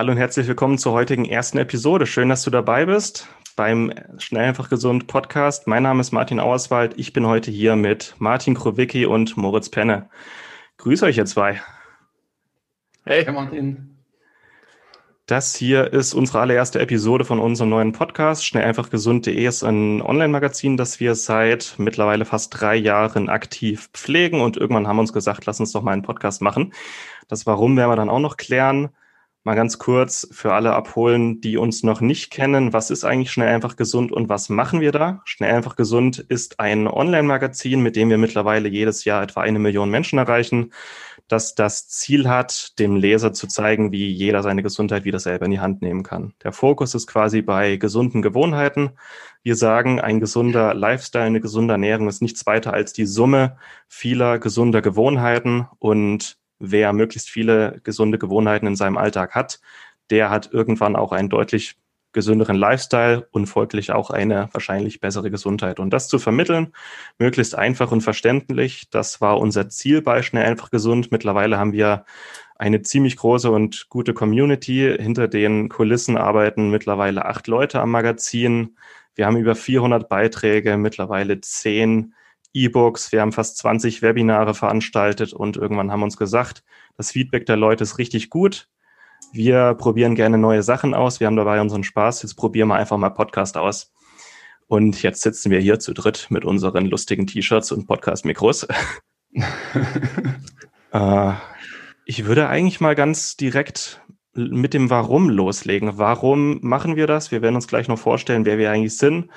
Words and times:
Hallo 0.00 0.12
und 0.12 0.16
herzlich 0.16 0.48
willkommen 0.48 0.78
zur 0.78 0.94
heutigen 0.94 1.26
ersten 1.26 1.58
Episode. 1.58 2.06
Schön, 2.06 2.30
dass 2.30 2.42
du 2.42 2.48
dabei 2.50 2.86
bist 2.86 3.28
beim 3.54 3.92
Schnell 4.16 4.48
einfach 4.48 4.70
gesund 4.70 5.08
Podcast. 5.08 5.66
Mein 5.66 5.82
Name 5.82 6.00
ist 6.00 6.10
Martin 6.10 6.40
Auerswald. 6.40 6.94
Ich 6.98 7.12
bin 7.12 7.26
heute 7.26 7.50
hier 7.50 7.76
mit 7.76 8.14
Martin 8.16 8.54
Krowicki 8.54 9.04
und 9.04 9.36
Moritz 9.36 9.68
Penne. 9.68 10.08
Grüße 10.78 11.04
euch 11.04 11.18
ihr 11.18 11.26
zwei. 11.26 11.60
Hey, 13.04 13.30
Martin. 13.30 13.98
Das 15.26 15.54
hier 15.54 15.92
ist 15.92 16.14
unsere 16.14 16.40
allererste 16.40 16.80
Episode 16.80 17.26
von 17.26 17.38
unserem 17.38 17.68
neuen 17.68 17.92
Podcast. 17.92 18.46
Schnell 18.46 18.64
einfach 18.64 18.88
gesund.de 18.88 19.44
ist 19.44 19.62
ein 19.62 20.00
Online-Magazin, 20.00 20.78
das 20.78 20.98
wir 20.98 21.14
seit 21.14 21.74
mittlerweile 21.76 22.24
fast 22.24 22.58
drei 22.58 22.76
Jahren 22.76 23.28
aktiv 23.28 23.90
pflegen 23.92 24.40
und 24.40 24.56
irgendwann 24.56 24.88
haben 24.88 24.96
wir 24.96 25.02
uns 25.02 25.12
gesagt, 25.12 25.44
lass 25.44 25.60
uns 25.60 25.72
doch 25.72 25.82
mal 25.82 25.92
einen 25.92 26.00
Podcast 26.00 26.40
machen. 26.40 26.72
Das 27.28 27.44
Warum 27.44 27.76
werden 27.76 27.90
wir 27.90 27.96
dann 27.96 28.08
auch 28.08 28.18
noch 28.18 28.38
klären 28.38 28.88
mal 29.42 29.54
ganz 29.54 29.78
kurz 29.78 30.28
für 30.32 30.52
alle 30.52 30.74
abholen, 30.74 31.40
die 31.40 31.56
uns 31.56 31.82
noch 31.82 32.00
nicht 32.00 32.30
kennen. 32.30 32.72
Was 32.72 32.90
ist 32.90 33.04
eigentlich 33.04 33.32
Schnell 33.32 33.54
einfach 33.54 33.76
gesund 33.76 34.12
und 34.12 34.28
was 34.28 34.48
machen 34.48 34.80
wir 34.80 34.92
da? 34.92 35.22
Schnell 35.24 35.54
einfach 35.54 35.76
gesund 35.76 36.18
ist 36.18 36.60
ein 36.60 36.86
Online-Magazin, 36.86 37.80
mit 37.80 37.96
dem 37.96 38.10
wir 38.10 38.18
mittlerweile 38.18 38.68
jedes 38.68 39.04
Jahr 39.04 39.22
etwa 39.22 39.40
eine 39.40 39.58
Million 39.58 39.90
Menschen 39.90 40.18
erreichen, 40.18 40.72
das 41.30 41.54
das 41.54 41.88
Ziel 41.88 42.28
hat, 42.28 42.78
dem 42.78 42.96
Leser 42.96 43.32
zu 43.32 43.46
zeigen, 43.46 43.92
wie 43.92 44.10
jeder 44.10 44.42
seine 44.42 44.62
Gesundheit 44.62 45.04
wieder 45.04 45.20
selber 45.20 45.46
in 45.46 45.52
die 45.52 45.60
Hand 45.60 45.80
nehmen 45.80 46.02
kann. 46.02 46.34
Der 46.42 46.52
Fokus 46.52 46.94
ist 46.94 47.06
quasi 47.06 47.40
bei 47.40 47.76
gesunden 47.76 48.20
Gewohnheiten. 48.20 48.90
Wir 49.42 49.56
sagen, 49.56 50.00
ein 50.00 50.20
gesunder 50.20 50.74
Lifestyle, 50.74 51.24
eine 51.24 51.40
gesunde 51.40 51.72
Ernährung 51.72 52.08
ist 52.08 52.20
nichts 52.20 52.44
weiter 52.46 52.74
als 52.74 52.92
die 52.92 53.06
Summe 53.06 53.56
vieler 53.88 54.38
gesunder 54.38 54.82
Gewohnheiten 54.82 55.66
und 55.78 56.39
wer 56.60 56.92
möglichst 56.92 57.28
viele 57.28 57.80
gesunde 57.82 58.18
Gewohnheiten 58.18 58.66
in 58.66 58.76
seinem 58.76 58.98
Alltag 58.98 59.34
hat, 59.34 59.60
der 60.10 60.30
hat 60.30 60.52
irgendwann 60.52 60.94
auch 60.94 61.12
einen 61.12 61.28
deutlich 61.28 61.76
gesünderen 62.12 62.56
Lifestyle 62.56 63.28
und 63.30 63.46
folglich 63.46 63.92
auch 63.92 64.10
eine 64.10 64.48
wahrscheinlich 64.52 65.00
bessere 65.00 65.30
Gesundheit. 65.30 65.78
Und 65.78 65.90
das 65.90 66.08
zu 66.08 66.18
vermitteln, 66.18 66.72
möglichst 67.18 67.56
einfach 67.56 67.92
und 67.92 68.00
verständlich, 68.00 68.90
das 68.90 69.20
war 69.20 69.38
unser 69.38 69.68
Ziel 69.68 70.02
bei 70.02 70.22
Schnell 70.22 70.44
einfach 70.44 70.70
gesund. 70.70 71.12
Mittlerweile 71.12 71.58
haben 71.58 71.72
wir 71.72 72.04
eine 72.56 72.82
ziemlich 72.82 73.16
große 73.16 73.50
und 73.50 73.88
gute 73.88 74.12
Community. 74.12 74.96
Hinter 74.98 75.28
den 75.28 75.68
Kulissen 75.68 76.16
arbeiten 76.16 76.70
mittlerweile 76.70 77.24
acht 77.24 77.46
Leute 77.46 77.80
am 77.80 77.90
Magazin. 77.90 78.76
Wir 79.14 79.26
haben 79.26 79.36
über 79.36 79.54
400 79.54 80.08
Beiträge, 80.08 80.76
mittlerweile 80.76 81.40
zehn 81.40 82.14
E-Books, 82.52 83.12
wir 83.12 83.20
haben 83.20 83.32
fast 83.32 83.58
20 83.58 84.02
Webinare 84.02 84.54
veranstaltet 84.54 85.32
und 85.32 85.56
irgendwann 85.56 85.90
haben 85.90 86.02
uns 86.02 86.16
gesagt, 86.16 86.64
das 86.96 87.12
Feedback 87.12 87.46
der 87.46 87.56
Leute 87.56 87.84
ist 87.84 87.98
richtig 87.98 88.30
gut. 88.30 88.68
Wir 89.32 89.74
probieren 89.74 90.14
gerne 90.14 90.38
neue 90.38 90.62
Sachen 90.62 90.94
aus. 90.94 91.20
Wir 91.20 91.26
haben 91.26 91.36
dabei 91.36 91.60
unseren 91.60 91.84
Spaß. 91.84 92.22
Jetzt 92.22 92.34
probieren 92.34 92.68
wir 92.68 92.74
einfach 92.74 92.96
mal 92.96 93.10
Podcast 93.10 93.56
aus. 93.56 93.92
Und 94.66 95.02
jetzt 95.02 95.22
sitzen 95.22 95.50
wir 95.50 95.60
hier 95.60 95.78
zu 95.78 95.92
dritt 95.92 96.26
mit 96.30 96.44
unseren 96.44 96.86
lustigen 96.86 97.26
T-Shirts 97.26 97.72
und 97.72 97.86
Podcast-Mikros. 97.86 98.66
äh, 100.92 101.32
ich 102.04 102.24
würde 102.24 102.48
eigentlich 102.48 102.80
mal 102.80 102.94
ganz 102.94 103.36
direkt 103.36 104.00
mit 104.34 104.74
dem 104.74 104.90
Warum 104.90 105.28
loslegen. 105.28 105.98
Warum 105.98 106.58
machen 106.62 106.96
wir 106.96 107.06
das? 107.06 107.30
Wir 107.30 107.42
werden 107.42 107.56
uns 107.56 107.68
gleich 107.68 107.88
noch 107.88 107.98
vorstellen, 107.98 108.44
wer 108.44 108.58
wir 108.58 108.70
eigentlich 108.70 108.96
sind. 108.96 109.28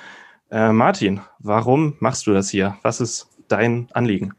Äh, 0.54 0.72
Martin, 0.72 1.20
warum 1.40 1.94
machst 1.98 2.28
du 2.28 2.32
das 2.32 2.48
hier? 2.48 2.76
Was 2.82 3.00
ist 3.00 3.26
dein 3.48 3.88
Anliegen? 3.92 4.34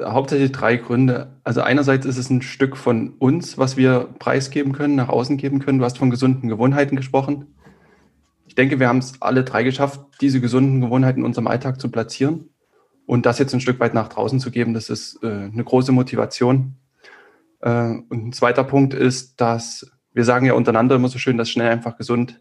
Hauptsächlich 0.00 0.52
drei 0.52 0.76
Gründe. 0.76 1.32
Also 1.42 1.62
einerseits 1.62 2.06
ist 2.06 2.18
es 2.18 2.30
ein 2.30 2.40
Stück 2.40 2.76
von 2.76 3.14
uns, 3.18 3.58
was 3.58 3.76
wir 3.76 4.08
preisgeben 4.20 4.72
können, 4.72 4.94
nach 4.94 5.08
außen 5.08 5.38
geben 5.38 5.58
können. 5.58 5.80
Du 5.80 5.84
hast 5.84 5.98
von 5.98 6.08
gesunden 6.08 6.48
Gewohnheiten 6.48 6.94
gesprochen. 6.94 7.48
Ich 8.46 8.54
denke, 8.54 8.78
wir 8.78 8.86
haben 8.86 8.98
es 8.98 9.20
alle 9.20 9.42
drei 9.42 9.64
geschafft, 9.64 10.02
diese 10.20 10.40
gesunden 10.40 10.80
Gewohnheiten 10.80 11.18
in 11.18 11.24
unserem 11.24 11.48
Alltag 11.48 11.80
zu 11.80 11.90
platzieren. 11.90 12.48
Und 13.06 13.26
das 13.26 13.40
jetzt 13.40 13.52
ein 13.52 13.60
Stück 13.60 13.80
weit 13.80 13.92
nach 13.92 14.06
draußen 14.06 14.38
zu 14.38 14.52
geben, 14.52 14.72
das 14.72 14.88
ist 14.88 15.20
äh, 15.24 15.50
eine 15.52 15.64
große 15.64 15.90
Motivation. 15.90 16.76
Äh, 17.60 17.96
und 18.08 18.28
ein 18.28 18.32
zweiter 18.32 18.62
Punkt 18.62 18.94
ist, 18.94 19.40
dass 19.40 19.90
wir 20.12 20.24
sagen 20.24 20.46
ja 20.46 20.52
untereinander 20.52 20.94
immer 20.94 21.08
so 21.08 21.18
schön, 21.18 21.38
dass 21.38 21.50
schnell 21.50 21.72
einfach 21.72 21.96
gesund 21.96 22.40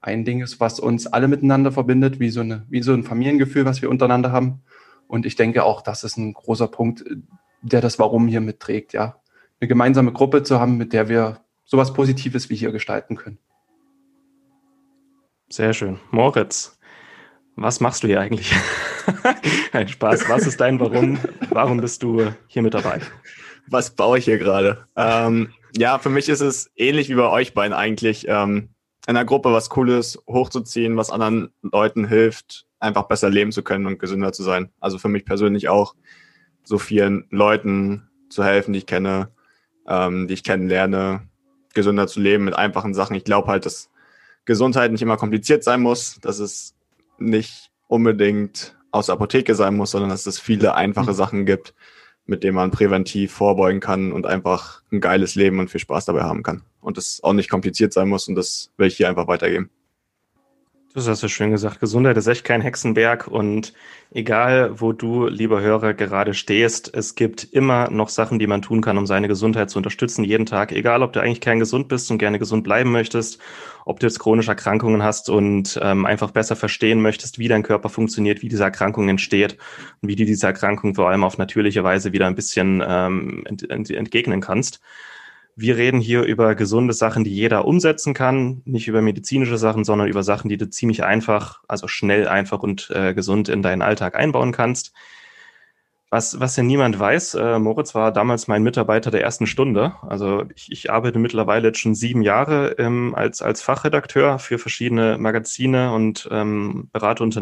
ein 0.00 0.24
Ding 0.24 0.40
ist, 0.40 0.60
was 0.60 0.80
uns 0.80 1.06
alle 1.06 1.28
miteinander 1.28 1.72
verbindet, 1.72 2.20
wie 2.20 2.30
so, 2.30 2.40
eine, 2.40 2.64
wie 2.68 2.82
so 2.82 2.92
ein 2.92 3.04
Familiengefühl, 3.04 3.64
was 3.64 3.82
wir 3.82 3.90
untereinander 3.90 4.32
haben. 4.32 4.62
Und 5.06 5.26
ich 5.26 5.36
denke 5.36 5.64
auch, 5.64 5.82
das 5.82 6.04
ist 6.04 6.16
ein 6.16 6.34
großer 6.34 6.68
Punkt, 6.68 7.04
der 7.62 7.80
das 7.80 7.98
Warum 7.98 8.28
hier 8.28 8.40
mitträgt, 8.40 8.92
ja. 8.92 9.20
Eine 9.60 9.68
gemeinsame 9.68 10.12
Gruppe 10.12 10.44
zu 10.44 10.60
haben, 10.60 10.76
mit 10.76 10.92
der 10.92 11.08
wir 11.08 11.40
sowas 11.64 11.92
Positives 11.92 12.48
wie 12.48 12.54
hier 12.56 12.70
gestalten 12.70 13.16
können. 13.16 13.38
Sehr 15.50 15.72
schön. 15.72 15.98
Moritz, 16.10 16.78
was 17.56 17.80
machst 17.80 18.02
du 18.02 18.06
hier 18.06 18.20
eigentlich? 18.20 18.54
Ein 19.72 19.88
Spaß. 19.88 20.28
Was 20.28 20.46
ist 20.46 20.60
dein 20.60 20.78
Warum? 20.78 21.18
Warum 21.50 21.80
bist 21.80 22.02
du 22.02 22.32
hier 22.46 22.62
mit 22.62 22.74
dabei? 22.74 23.00
Was 23.66 23.90
baue 23.90 24.18
ich 24.18 24.26
hier 24.26 24.38
gerade? 24.38 24.86
Ähm, 24.94 25.52
ja, 25.76 25.98
für 25.98 26.10
mich 26.10 26.28
ist 26.28 26.40
es 26.40 26.70
ähnlich 26.76 27.08
wie 27.08 27.14
bei 27.14 27.28
euch 27.28 27.54
beiden 27.54 27.72
eigentlich. 27.72 28.26
Ähm, 28.28 28.70
in 29.08 29.14
der 29.14 29.24
Gruppe 29.24 29.50
was 29.52 29.70
Cooles 29.70 30.22
hochzuziehen, 30.28 30.98
was 30.98 31.10
anderen 31.10 31.50
Leuten 31.62 32.06
hilft, 32.06 32.66
einfach 32.78 33.04
besser 33.04 33.30
leben 33.30 33.52
zu 33.52 33.62
können 33.62 33.86
und 33.86 33.98
gesünder 33.98 34.32
zu 34.32 34.42
sein. 34.42 34.70
Also 34.80 34.98
für 34.98 35.08
mich 35.08 35.24
persönlich 35.24 35.70
auch, 35.70 35.94
so 36.62 36.76
vielen 36.76 37.26
Leuten 37.30 38.10
zu 38.28 38.44
helfen, 38.44 38.74
die 38.74 38.80
ich 38.80 38.86
kenne, 38.86 39.30
ähm, 39.88 40.28
die 40.28 40.34
ich 40.34 40.44
kennenlerne, 40.44 41.26
gesünder 41.72 42.06
zu 42.06 42.20
leben 42.20 42.44
mit 42.44 42.54
einfachen 42.54 42.92
Sachen. 42.92 43.16
Ich 43.16 43.24
glaube 43.24 43.48
halt, 43.48 43.64
dass 43.64 43.88
Gesundheit 44.44 44.92
nicht 44.92 45.00
immer 45.00 45.16
kompliziert 45.16 45.64
sein 45.64 45.80
muss, 45.80 46.20
dass 46.20 46.38
es 46.38 46.74
nicht 47.16 47.70
unbedingt 47.86 48.76
aus 48.90 49.06
der 49.06 49.14
Apotheke 49.14 49.54
sein 49.54 49.74
muss, 49.74 49.92
sondern 49.92 50.10
dass 50.10 50.26
es 50.26 50.38
viele 50.38 50.74
einfache 50.74 51.12
mhm. 51.12 51.16
Sachen 51.16 51.46
gibt, 51.46 51.74
mit 52.28 52.44
dem 52.44 52.54
man 52.54 52.70
präventiv 52.70 53.32
vorbeugen 53.32 53.80
kann 53.80 54.12
und 54.12 54.26
einfach 54.26 54.82
ein 54.92 55.00
geiles 55.00 55.34
Leben 55.34 55.58
und 55.58 55.70
viel 55.70 55.80
Spaß 55.80 56.04
dabei 56.04 56.22
haben 56.22 56.42
kann. 56.42 56.62
Und 56.80 56.98
das 56.98 57.20
auch 57.22 57.32
nicht 57.32 57.50
kompliziert 57.50 57.92
sein 57.92 58.08
muss 58.08 58.28
und 58.28 58.36
das 58.36 58.70
will 58.76 58.86
ich 58.86 58.96
hier 58.96 59.08
einfach 59.08 59.26
weitergeben. 59.26 59.70
Das 60.94 61.06
hast 61.06 61.22
du 61.22 61.28
schön 61.28 61.50
gesagt. 61.50 61.80
Gesundheit 61.80 62.16
ist 62.16 62.26
echt 62.28 62.44
kein 62.44 62.62
Hexenberg 62.62 63.28
und 63.28 63.74
egal, 64.10 64.80
wo 64.80 64.92
du, 64.92 65.26
lieber 65.26 65.60
Hörer, 65.60 65.92
gerade 65.92 66.32
stehst, 66.32 66.92
es 66.94 67.14
gibt 67.14 67.44
immer 67.44 67.90
noch 67.90 68.08
Sachen, 68.08 68.38
die 68.38 68.46
man 68.46 68.62
tun 68.62 68.80
kann, 68.80 68.96
um 68.96 69.06
seine 69.06 69.28
Gesundheit 69.28 69.68
zu 69.68 69.78
unterstützen, 69.78 70.24
jeden 70.24 70.46
Tag. 70.46 70.72
Egal, 70.72 71.02
ob 71.02 71.12
du 71.12 71.20
eigentlich 71.20 71.42
kein 71.42 71.58
gesund 71.58 71.88
bist 71.88 72.10
und 72.10 72.16
gerne 72.16 72.38
gesund 72.38 72.64
bleiben 72.64 72.90
möchtest, 72.90 73.38
ob 73.84 74.00
du 74.00 74.06
jetzt 74.06 74.18
chronische 74.18 74.50
Erkrankungen 74.50 75.02
hast 75.02 75.28
und 75.28 75.78
ähm, 75.82 76.06
einfach 76.06 76.30
besser 76.30 76.56
verstehen 76.56 77.02
möchtest, 77.02 77.38
wie 77.38 77.48
dein 77.48 77.62
Körper 77.62 77.90
funktioniert, 77.90 78.40
wie 78.40 78.48
diese 78.48 78.64
Erkrankung 78.64 79.10
entsteht 79.10 79.58
und 80.00 80.08
wie 80.08 80.16
du 80.16 80.24
diese 80.24 80.46
Erkrankung 80.46 80.94
vor 80.94 81.10
allem 81.10 81.22
auf 81.22 81.36
natürliche 81.36 81.84
Weise 81.84 82.12
wieder 82.12 82.26
ein 82.26 82.34
bisschen 82.34 82.82
ähm, 82.84 83.42
ent 83.44 83.70
ent 83.70 83.90
entgegnen 83.90 84.40
kannst. 84.40 84.80
Wir 85.60 85.76
reden 85.76 86.00
hier 86.00 86.22
über 86.22 86.54
gesunde 86.54 86.94
Sachen, 86.94 87.24
die 87.24 87.34
jeder 87.34 87.64
umsetzen 87.64 88.14
kann, 88.14 88.62
nicht 88.64 88.86
über 88.86 89.02
medizinische 89.02 89.58
Sachen, 89.58 89.82
sondern 89.82 90.06
über 90.06 90.22
Sachen, 90.22 90.48
die 90.48 90.56
du 90.56 90.70
ziemlich 90.70 91.02
einfach, 91.02 91.64
also 91.66 91.88
schnell, 91.88 92.28
einfach 92.28 92.60
und 92.62 92.90
äh, 92.94 93.12
gesund 93.12 93.48
in 93.48 93.60
deinen 93.60 93.82
Alltag 93.82 94.14
einbauen 94.14 94.52
kannst. 94.52 94.92
Was, 96.10 96.38
was 96.38 96.54
ja 96.56 96.62
niemand 96.62 97.00
weiß, 97.00 97.34
äh, 97.34 97.58
Moritz 97.58 97.92
war 97.96 98.12
damals 98.12 98.46
mein 98.46 98.62
Mitarbeiter 98.62 99.10
der 99.10 99.22
ersten 99.24 99.48
Stunde. 99.48 99.96
Also 100.02 100.44
ich, 100.54 100.70
ich 100.70 100.92
arbeite 100.92 101.18
mittlerweile 101.18 101.66
jetzt 101.66 101.80
schon 101.80 101.96
sieben 101.96 102.22
Jahre 102.22 102.76
ähm, 102.78 103.16
als, 103.16 103.42
als 103.42 103.60
Fachredakteur 103.60 104.38
für 104.38 104.60
verschiedene 104.60 105.18
Magazine 105.18 105.92
und 105.92 106.28
ähm, 106.30 106.88
berate. 106.92 107.24
Und 107.24 107.34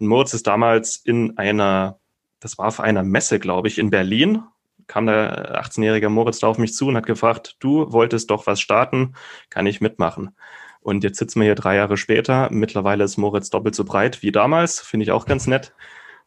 Moritz 0.00 0.34
ist 0.34 0.48
damals 0.48 0.96
in 0.96 1.38
einer, 1.38 2.00
das 2.40 2.58
war 2.58 2.66
auf 2.66 2.80
einer 2.80 3.04
Messe, 3.04 3.38
glaube 3.38 3.68
ich, 3.68 3.78
in 3.78 3.90
Berlin 3.90 4.42
kam 4.88 5.06
der 5.06 5.62
18-jährige 5.62 6.08
Moritz 6.08 6.40
da 6.40 6.48
auf 6.48 6.58
mich 6.58 6.74
zu 6.74 6.88
und 6.88 6.96
hat 6.96 7.06
gefragt, 7.06 7.56
du 7.60 7.92
wolltest 7.92 8.30
doch 8.30 8.46
was 8.46 8.60
starten, 8.60 9.14
kann 9.50 9.66
ich 9.66 9.80
mitmachen? 9.80 10.34
Und 10.80 11.04
jetzt 11.04 11.18
sitzen 11.18 11.40
wir 11.40 11.46
hier 11.46 11.54
drei 11.54 11.76
Jahre 11.76 11.96
später. 11.96 12.48
Mittlerweile 12.50 13.04
ist 13.04 13.18
Moritz 13.18 13.50
doppelt 13.50 13.74
so 13.74 13.84
breit 13.84 14.22
wie 14.22 14.32
damals, 14.32 14.80
finde 14.80 15.04
ich 15.04 15.12
auch 15.12 15.26
ganz 15.26 15.46
nett. 15.46 15.74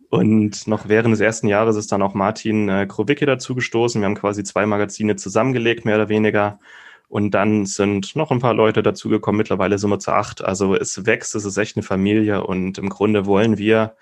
Und 0.09 0.67
noch 0.67 0.89
während 0.89 1.13
des 1.13 1.21
ersten 1.21 1.47
Jahres 1.47 1.77
ist 1.77 1.91
dann 1.91 2.01
auch 2.01 2.13
Martin 2.13 2.67
äh, 2.67 2.85
Krowicki 2.85 3.25
dazugestoßen. 3.25 4.01
Wir 4.01 4.05
haben 4.05 4.15
quasi 4.15 4.43
zwei 4.43 4.65
Magazine 4.65 5.15
zusammengelegt, 5.15 5.85
mehr 5.85 5.95
oder 5.95 6.09
weniger. 6.09 6.59
Und 7.07 7.31
dann 7.31 7.65
sind 7.65 8.15
noch 8.15 8.29
ein 8.29 8.39
paar 8.39 8.53
Leute 8.53 8.83
dazugekommen. 8.83 9.37
Mittlerweile 9.37 9.77
sind 9.77 9.89
wir 9.89 9.99
zu 9.99 10.11
acht. 10.11 10.43
Also 10.43 10.75
es 10.75 11.05
wächst, 11.05 11.33
es 11.33 11.45
ist 11.45 11.57
echt 11.57 11.77
eine 11.77 11.83
Familie. 11.83 12.43
Und 12.45 12.77
im 12.77 12.89
Grunde 12.89 13.25
wollen 13.25 13.57
wir 13.57 13.95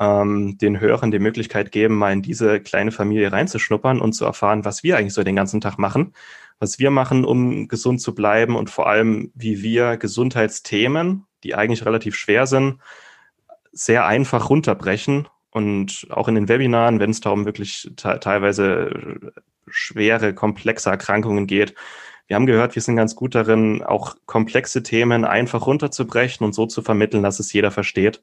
ähm, 0.00 0.58
den 0.58 0.80
Hörern 0.80 1.10
die 1.10 1.18
Möglichkeit 1.18 1.72
geben, 1.72 1.96
mal 1.96 2.12
in 2.12 2.22
diese 2.22 2.60
kleine 2.60 2.92
Familie 2.92 3.32
reinzuschnuppern 3.32 4.00
und 4.00 4.12
zu 4.12 4.24
erfahren, 4.24 4.64
was 4.64 4.82
wir 4.82 4.96
eigentlich 4.96 5.14
so 5.14 5.22
den 5.22 5.36
ganzen 5.36 5.60
Tag 5.60 5.78
machen, 5.78 6.14
was 6.58 6.78
wir 6.78 6.90
machen, 6.90 7.24
um 7.24 7.68
gesund 7.68 8.00
zu 8.00 8.14
bleiben 8.14 8.56
und 8.56 8.70
vor 8.70 8.88
allem, 8.88 9.32
wie 9.34 9.62
wir 9.62 9.96
Gesundheitsthemen, 9.96 11.24
die 11.44 11.54
eigentlich 11.54 11.84
relativ 11.84 12.14
schwer 12.14 12.46
sind, 12.46 12.78
sehr 13.72 14.06
einfach 14.06 14.50
runterbrechen 14.50 15.28
und 15.50 16.06
auch 16.10 16.28
in 16.28 16.34
den 16.34 16.48
Webinaren, 16.48 17.00
wenn 17.00 17.10
es 17.10 17.20
darum 17.20 17.44
wirklich 17.44 17.90
teilweise 17.96 19.32
schwere, 19.68 20.34
komplexe 20.34 20.90
Erkrankungen 20.90 21.46
geht. 21.46 21.74
Wir 22.26 22.36
haben 22.36 22.46
gehört, 22.46 22.74
wir 22.74 22.82
sind 22.82 22.96
ganz 22.96 23.16
gut 23.16 23.34
darin, 23.34 23.82
auch 23.82 24.16
komplexe 24.26 24.82
Themen 24.82 25.24
einfach 25.24 25.66
runterzubrechen 25.66 26.44
und 26.44 26.54
so 26.54 26.66
zu 26.66 26.82
vermitteln, 26.82 27.22
dass 27.22 27.40
es 27.40 27.52
jeder 27.52 27.70
versteht. 27.70 28.22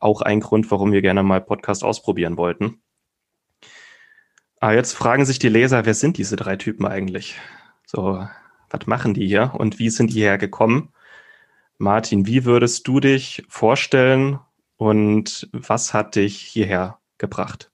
Auch 0.00 0.22
ein 0.22 0.40
Grund, 0.40 0.70
warum 0.70 0.92
wir 0.92 1.02
gerne 1.02 1.22
mal 1.22 1.40
Podcast 1.40 1.84
ausprobieren 1.84 2.36
wollten. 2.36 2.82
Aber 4.64 4.72
ah, 4.72 4.74
jetzt 4.74 4.94
fragen 4.94 5.26
sich 5.26 5.38
die 5.38 5.50
Leser, 5.50 5.84
wer 5.84 5.92
sind 5.92 6.16
diese 6.16 6.36
drei 6.36 6.56
Typen 6.56 6.86
eigentlich? 6.86 7.36
So, 7.84 8.26
was 8.70 8.86
machen 8.86 9.12
die 9.12 9.26
hier 9.26 9.52
und 9.54 9.78
wie 9.78 9.90
sind 9.90 10.08
die 10.08 10.14
hierher 10.14 10.38
gekommen? 10.38 10.88
Martin, 11.76 12.26
wie 12.26 12.46
würdest 12.46 12.88
du 12.88 12.98
dich 12.98 13.44
vorstellen 13.48 14.38
und 14.76 15.50
was 15.52 15.92
hat 15.92 16.16
dich 16.16 16.40
hierher 16.40 16.98
gebracht? 17.18 17.70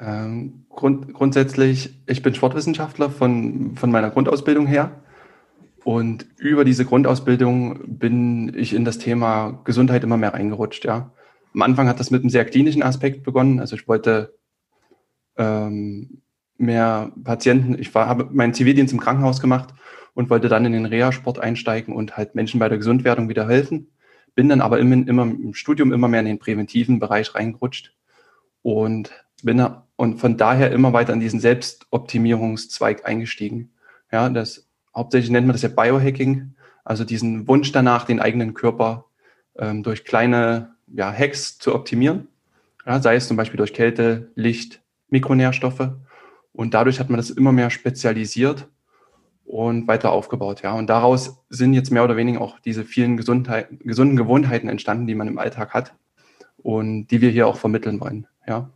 Ähm, 0.00 0.64
grund, 0.70 1.12
grundsätzlich, 1.12 1.94
ich 2.06 2.22
bin 2.22 2.34
Sportwissenschaftler 2.34 3.10
von, 3.10 3.76
von 3.76 3.90
meiner 3.90 4.10
Grundausbildung 4.10 4.66
her. 4.66 5.02
Und 5.88 6.26
über 6.36 6.66
diese 6.66 6.84
Grundausbildung 6.84 7.98
bin 7.98 8.52
ich 8.54 8.74
in 8.74 8.84
das 8.84 8.98
Thema 8.98 9.62
Gesundheit 9.64 10.04
immer 10.04 10.18
mehr 10.18 10.34
reingerutscht, 10.34 10.84
ja. 10.84 11.14
Am 11.54 11.62
Anfang 11.62 11.88
hat 11.88 11.98
das 11.98 12.10
mit 12.10 12.20
einem 12.20 12.28
sehr 12.28 12.44
klinischen 12.44 12.82
Aspekt 12.82 13.22
begonnen. 13.22 13.58
Also 13.58 13.74
ich 13.74 13.88
wollte 13.88 14.34
ähm, 15.38 16.20
mehr 16.58 17.10
Patienten, 17.24 17.78
ich 17.78 17.94
war, 17.94 18.06
habe 18.06 18.28
meinen 18.30 18.52
Zivildienst 18.52 18.92
im 18.92 19.00
Krankenhaus 19.00 19.40
gemacht 19.40 19.72
und 20.12 20.28
wollte 20.28 20.50
dann 20.50 20.66
in 20.66 20.72
den 20.72 20.84
Reha-Sport 20.84 21.38
einsteigen 21.38 21.94
und 21.94 22.18
halt 22.18 22.34
Menschen 22.34 22.60
bei 22.60 22.68
der 22.68 22.76
Gesundwerdung 22.76 23.30
wieder 23.30 23.48
helfen. 23.48 23.88
Bin 24.34 24.50
dann 24.50 24.60
aber 24.60 24.80
immer, 24.80 25.08
immer 25.08 25.22
im 25.22 25.54
Studium 25.54 25.94
immer 25.94 26.08
mehr 26.08 26.20
in 26.20 26.26
den 26.26 26.38
präventiven 26.38 26.98
Bereich 26.98 27.34
reingerutscht 27.34 27.94
und 28.60 29.10
bin 29.42 29.56
da, 29.56 29.86
und 29.96 30.20
von 30.20 30.36
daher 30.36 30.70
immer 30.70 30.92
weiter 30.92 31.14
in 31.14 31.20
diesen 31.20 31.40
Selbstoptimierungszweig 31.40 33.06
eingestiegen. 33.06 33.70
Ja, 34.12 34.28
das 34.28 34.67
hauptsächlich 34.98 35.30
nennt 35.30 35.46
man 35.46 35.54
das 35.54 35.62
ja 35.62 35.68
Biohacking, 35.68 36.54
also 36.84 37.04
diesen 37.04 37.48
Wunsch 37.48 37.72
danach, 37.72 38.04
den 38.04 38.20
eigenen 38.20 38.54
Körper 38.54 39.06
ähm, 39.56 39.82
durch 39.82 40.04
kleine 40.04 40.74
ja, 40.86 41.12
Hacks 41.12 41.58
zu 41.58 41.74
optimieren. 41.74 42.28
Ja, 42.86 43.00
sei 43.00 43.16
es 43.16 43.28
zum 43.28 43.36
Beispiel 43.36 43.58
durch 43.58 43.74
Kälte, 43.74 44.30
Licht, 44.34 44.82
Mikronährstoffe. 45.08 45.90
Und 46.52 46.74
dadurch 46.74 46.98
hat 47.00 47.10
man 47.10 47.18
das 47.18 47.30
immer 47.30 47.52
mehr 47.52 47.70
spezialisiert 47.70 48.66
und 49.44 49.88
weiter 49.88 50.12
aufgebaut. 50.12 50.62
Ja. 50.62 50.72
Und 50.72 50.88
daraus 50.88 51.44
sind 51.48 51.74
jetzt 51.74 51.90
mehr 51.90 52.04
oder 52.04 52.16
weniger 52.16 52.40
auch 52.40 52.58
diese 52.60 52.84
vielen 52.84 53.16
Gesundheit, 53.16 53.68
gesunden 53.80 54.16
Gewohnheiten 54.16 54.68
entstanden, 54.68 55.06
die 55.06 55.14
man 55.14 55.28
im 55.28 55.38
Alltag 55.38 55.74
hat 55.74 55.94
und 56.56 57.08
die 57.08 57.20
wir 57.20 57.30
hier 57.30 57.46
auch 57.46 57.56
vermitteln 57.56 58.00
wollen. 58.00 58.26
Ja. 58.46 58.70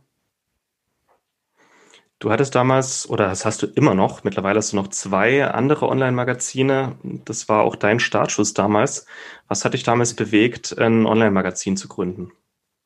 Du 2.23 2.31
hattest 2.31 2.55
damals, 2.55 3.09
oder 3.09 3.27
das 3.27 3.43
hast 3.43 3.63
du 3.63 3.67
immer 3.67 3.95
noch, 3.95 4.23
mittlerweile 4.23 4.57
hast 4.57 4.71
du 4.71 4.77
noch 4.77 4.87
zwei 4.87 5.45
andere 5.45 5.89
Online-Magazine. 5.89 6.95
Das 7.25 7.49
war 7.49 7.63
auch 7.63 7.75
dein 7.75 7.99
Startschuss 7.99 8.53
damals. 8.53 9.05
Was 9.49 9.65
hat 9.65 9.73
dich 9.73 9.83
damals 9.83 10.13
bewegt, 10.13 10.79
ein 10.79 11.05
Online-Magazin 11.05 11.75
zu 11.75 11.89
gründen? 11.89 12.31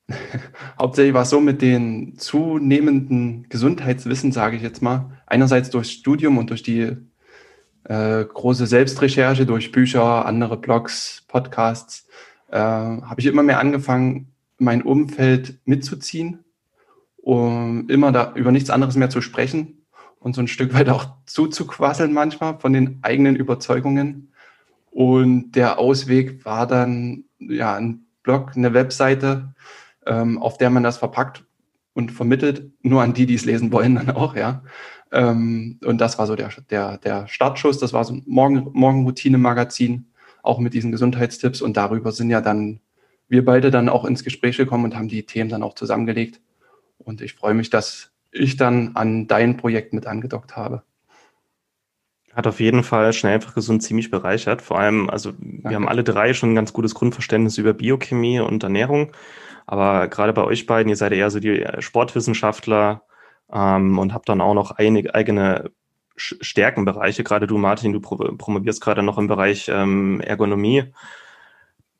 Hauptsächlich 0.80 1.14
war 1.14 1.22
es 1.22 1.30
so 1.30 1.40
mit 1.40 1.62
den 1.62 2.18
zunehmenden 2.18 3.48
Gesundheitswissen, 3.48 4.32
sage 4.32 4.56
ich 4.56 4.62
jetzt 4.62 4.82
mal. 4.82 5.12
Einerseits 5.26 5.70
durch 5.70 5.92
Studium 5.92 6.36
und 6.36 6.50
durch 6.50 6.64
die 6.64 6.96
äh, 7.84 8.24
große 8.24 8.66
Selbstrecherche, 8.66 9.46
durch 9.46 9.70
Bücher, 9.70 10.26
andere 10.26 10.56
Blogs, 10.56 11.22
Podcasts, 11.28 12.08
äh, 12.50 12.58
habe 12.58 13.20
ich 13.20 13.26
immer 13.26 13.44
mehr 13.44 13.60
angefangen, 13.60 14.32
mein 14.58 14.82
Umfeld 14.82 15.60
mitzuziehen 15.64 16.40
um 17.28 17.86
immer 17.90 18.10
da 18.10 18.32
über 18.36 18.52
nichts 18.52 18.70
anderes 18.70 18.96
mehr 18.96 19.10
zu 19.10 19.20
sprechen 19.20 19.84
und 20.18 20.34
so 20.34 20.40
ein 20.40 20.48
Stück 20.48 20.72
weit 20.72 20.88
auch 20.88 21.08
zuzuquasseln 21.26 22.14
manchmal 22.14 22.58
von 22.58 22.72
den 22.72 23.00
eigenen 23.02 23.36
Überzeugungen. 23.36 24.32
Und 24.90 25.52
der 25.52 25.78
Ausweg 25.78 26.46
war 26.46 26.66
dann 26.66 27.24
ja 27.38 27.76
ein 27.76 28.06
Blog, 28.22 28.52
eine 28.56 28.72
Webseite, 28.72 29.54
ähm, 30.06 30.38
auf 30.38 30.56
der 30.56 30.70
man 30.70 30.82
das 30.82 30.96
verpackt 30.96 31.44
und 31.92 32.12
vermittelt, 32.12 32.72
nur 32.80 33.02
an 33.02 33.12
die, 33.12 33.26
die 33.26 33.34
es 33.34 33.44
lesen 33.44 33.72
wollen, 33.72 33.96
dann 33.96 34.08
auch, 34.08 34.34
ja. 34.34 34.62
Ähm, 35.12 35.78
und 35.84 36.00
das 36.00 36.18
war 36.18 36.26
so 36.26 36.34
der, 36.34 36.48
der, 36.70 36.96
der 36.96 37.28
Startschuss. 37.28 37.78
Das 37.78 37.92
war 37.92 38.04
so 38.04 38.14
ein 38.14 38.22
Morgen, 38.24 38.70
Morgenroutine-Magazin, 38.72 40.06
auch 40.42 40.60
mit 40.60 40.72
diesen 40.72 40.92
Gesundheitstipps. 40.92 41.60
Und 41.60 41.76
darüber 41.76 42.10
sind 42.10 42.30
ja 42.30 42.40
dann 42.40 42.80
wir 43.28 43.44
beide 43.44 43.70
dann 43.70 43.90
auch 43.90 44.06
ins 44.06 44.24
Gespräch 44.24 44.56
gekommen 44.56 44.84
und 44.84 44.96
haben 44.96 45.08
die 45.08 45.24
Themen 45.24 45.50
dann 45.50 45.62
auch 45.62 45.74
zusammengelegt. 45.74 46.40
Und 46.98 47.20
ich 47.20 47.34
freue 47.34 47.54
mich, 47.54 47.70
dass 47.70 48.12
ich 48.30 48.56
dann 48.56 48.94
an 48.94 49.26
dein 49.26 49.56
Projekt 49.56 49.92
mit 49.92 50.06
angedockt 50.06 50.56
habe. 50.56 50.82
Hat 52.32 52.46
auf 52.46 52.60
jeden 52.60 52.84
Fall 52.84 53.12
schnell 53.12 53.34
einfach 53.34 53.54
gesund 53.54 53.82
ziemlich 53.82 54.10
bereichert. 54.10 54.62
Vor 54.62 54.78
allem, 54.78 55.10
also 55.10 55.32
Danke. 55.32 55.70
wir 55.70 55.74
haben 55.76 55.88
alle 55.88 56.04
drei 56.04 56.34
schon 56.34 56.52
ein 56.52 56.54
ganz 56.54 56.72
gutes 56.72 56.94
Grundverständnis 56.94 57.58
über 57.58 57.72
Biochemie 57.72 58.40
und 58.40 58.62
Ernährung. 58.62 59.12
Aber 59.66 60.08
gerade 60.08 60.32
bei 60.32 60.44
euch 60.44 60.66
beiden, 60.66 60.88
ihr 60.88 60.96
seid 60.96 61.12
eher 61.12 61.30
so 61.30 61.40
die 61.40 61.66
Sportwissenschaftler 61.80 63.02
ähm, 63.52 63.98
und 63.98 64.14
habt 64.14 64.28
dann 64.28 64.40
auch 64.40 64.54
noch 64.54 64.70
einige 64.72 65.14
eigene 65.14 65.70
Stärkenbereiche. 66.16 67.24
Gerade 67.24 67.46
du, 67.46 67.58
Martin, 67.58 67.92
du 67.92 68.00
promovierst 68.00 68.80
gerade 68.80 69.02
noch 69.02 69.18
im 69.18 69.26
Bereich 69.26 69.68
ähm, 69.68 70.20
Ergonomie 70.20 70.92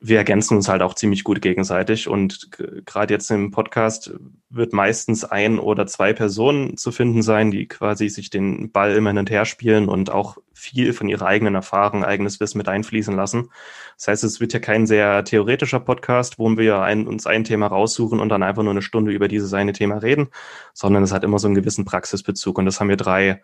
wir 0.01 0.17
ergänzen 0.17 0.55
uns 0.55 0.69
halt 0.69 0.81
auch 0.81 0.93
ziemlich 0.93 1.25
gut 1.25 1.41
gegenseitig. 1.41 2.07
Und 2.07 2.51
gerade 2.85 3.13
jetzt 3.13 3.29
im 3.31 3.51
Podcast 3.51 4.13
wird 4.49 4.71
meistens 4.71 5.25
ein 5.25 5.59
oder 5.59 5.87
zwei 5.87 6.13
Personen 6.13 6.77
zu 6.77 6.93
finden 6.93 7.21
sein, 7.21 7.51
die 7.51 7.67
quasi 7.67 8.07
sich 8.07 8.29
den 8.29 8.71
Ball 8.71 8.95
immer 8.95 9.09
hin 9.09 9.19
und 9.19 9.29
her 9.29 9.43
spielen 9.43 9.89
und 9.89 10.09
auch 10.09 10.37
viel 10.53 10.93
von 10.93 11.09
ihrer 11.09 11.25
eigenen 11.25 11.55
Erfahrung, 11.55 12.05
eigenes 12.05 12.39
Wissen 12.39 12.59
mit 12.59 12.69
einfließen 12.69 13.13
lassen. 13.13 13.49
Das 13.97 14.07
heißt, 14.07 14.23
es 14.23 14.39
wird 14.39 14.53
ja 14.53 14.59
kein 14.59 14.87
sehr 14.87 15.25
theoretischer 15.25 15.81
Podcast, 15.81 16.39
wo 16.39 16.57
wir 16.57 16.79
ein, 16.79 17.05
uns 17.05 17.27
ein 17.27 17.43
Thema 17.43 17.67
raussuchen 17.67 18.21
und 18.21 18.29
dann 18.29 18.43
einfach 18.43 18.63
nur 18.63 18.71
eine 18.71 18.81
Stunde 18.81 19.11
über 19.11 19.27
dieses 19.27 19.53
eine 19.53 19.73
Thema 19.73 19.97
reden, 19.97 20.29
sondern 20.73 21.03
es 21.03 21.11
hat 21.11 21.25
immer 21.25 21.39
so 21.39 21.47
einen 21.47 21.55
gewissen 21.55 21.83
Praxisbezug. 21.83 22.57
Und 22.57 22.65
das 22.65 22.79
haben 22.79 22.89
wir 22.89 22.97
drei 22.97 23.41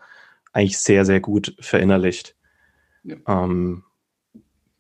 eigentlich 0.54 0.80
sehr, 0.80 1.04
sehr 1.04 1.20
gut 1.20 1.54
verinnerlicht. 1.60 2.38
Ja. 3.04 3.18
Ähm, 3.28 3.84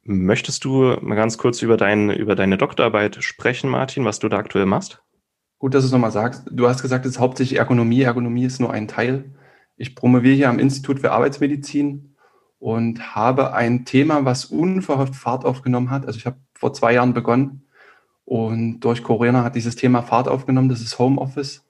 Möchtest 0.07 0.63
du 0.63 0.97
mal 1.01 1.15
ganz 1.15 1.39
kurz 1.39 1.63
über, 1.63 1.77
dein, 1.77 2.11
über 2.11 2.35
deine 2.35 2.57
Doktorarbeit 2.57 3.23
sprechen, 3.23 3.71
Martin, 3.71 4.05
was 4.05 4.19
du 4.19 4.29
da 4.29 4.37
aktuell 4.37 4.67
machst? 4.67 5.01
Gut, 5.57 5.73
dass 5.73 5.81
du 5.81 5.87
es 5.87 5.91
nochmal 5.91 6.11
sagst. 6.11 6.43
Du 6.51 6.67
hast 6.67 6.83
gesagt, 6.83 7.07
es 7.07 7.13
ist 7.13 7.19
hauptsächlich 7.19 7.57
Ergonomie. 7.57 8.03
Ergonomie 8.03 8.45
ist 8.45 8.59
nur 8.59 8.71
ein 8.71 8.87
Teil. 8.87 9.33
Ich 9.77 9.95
promoviere 9.95 10.35
hier 10.35 10.49
am 10.49 10.59
Institut 10.59 10.99
für 10.99 11.11
Arbeitsmedizin 11.11 12.15
und 12.59 13.15
habe 13.15 13.53
ein 13.53 13.83
Thema, 13.85 14.25
was 14.25 14.45
unverhofft 14.45 15.15
Fahrt 15.15 15.43
aufgenommen 15.43 15.89
hat. 15.89 16.05
Also 16.05 16.19
ich 16.19 16.27
habe 16.27 16.37
vor 16.53 16.71
zwei 16.73 16.93
Jahren 16.93 17.15
begonnen 17.15 17.65
und 18.25 18.81
durch 18.81 19.01
Corona 19.01 19.43
hat 19.43 19.55
dieses 19.55 19.75
Thema 19.75 20.03
Fahrt 20.03 20.27
aufgenommen. 20.27 20.69
Das 20.69 20.81
ist 20.81 20.99
Homeoffice. 20.99 21.65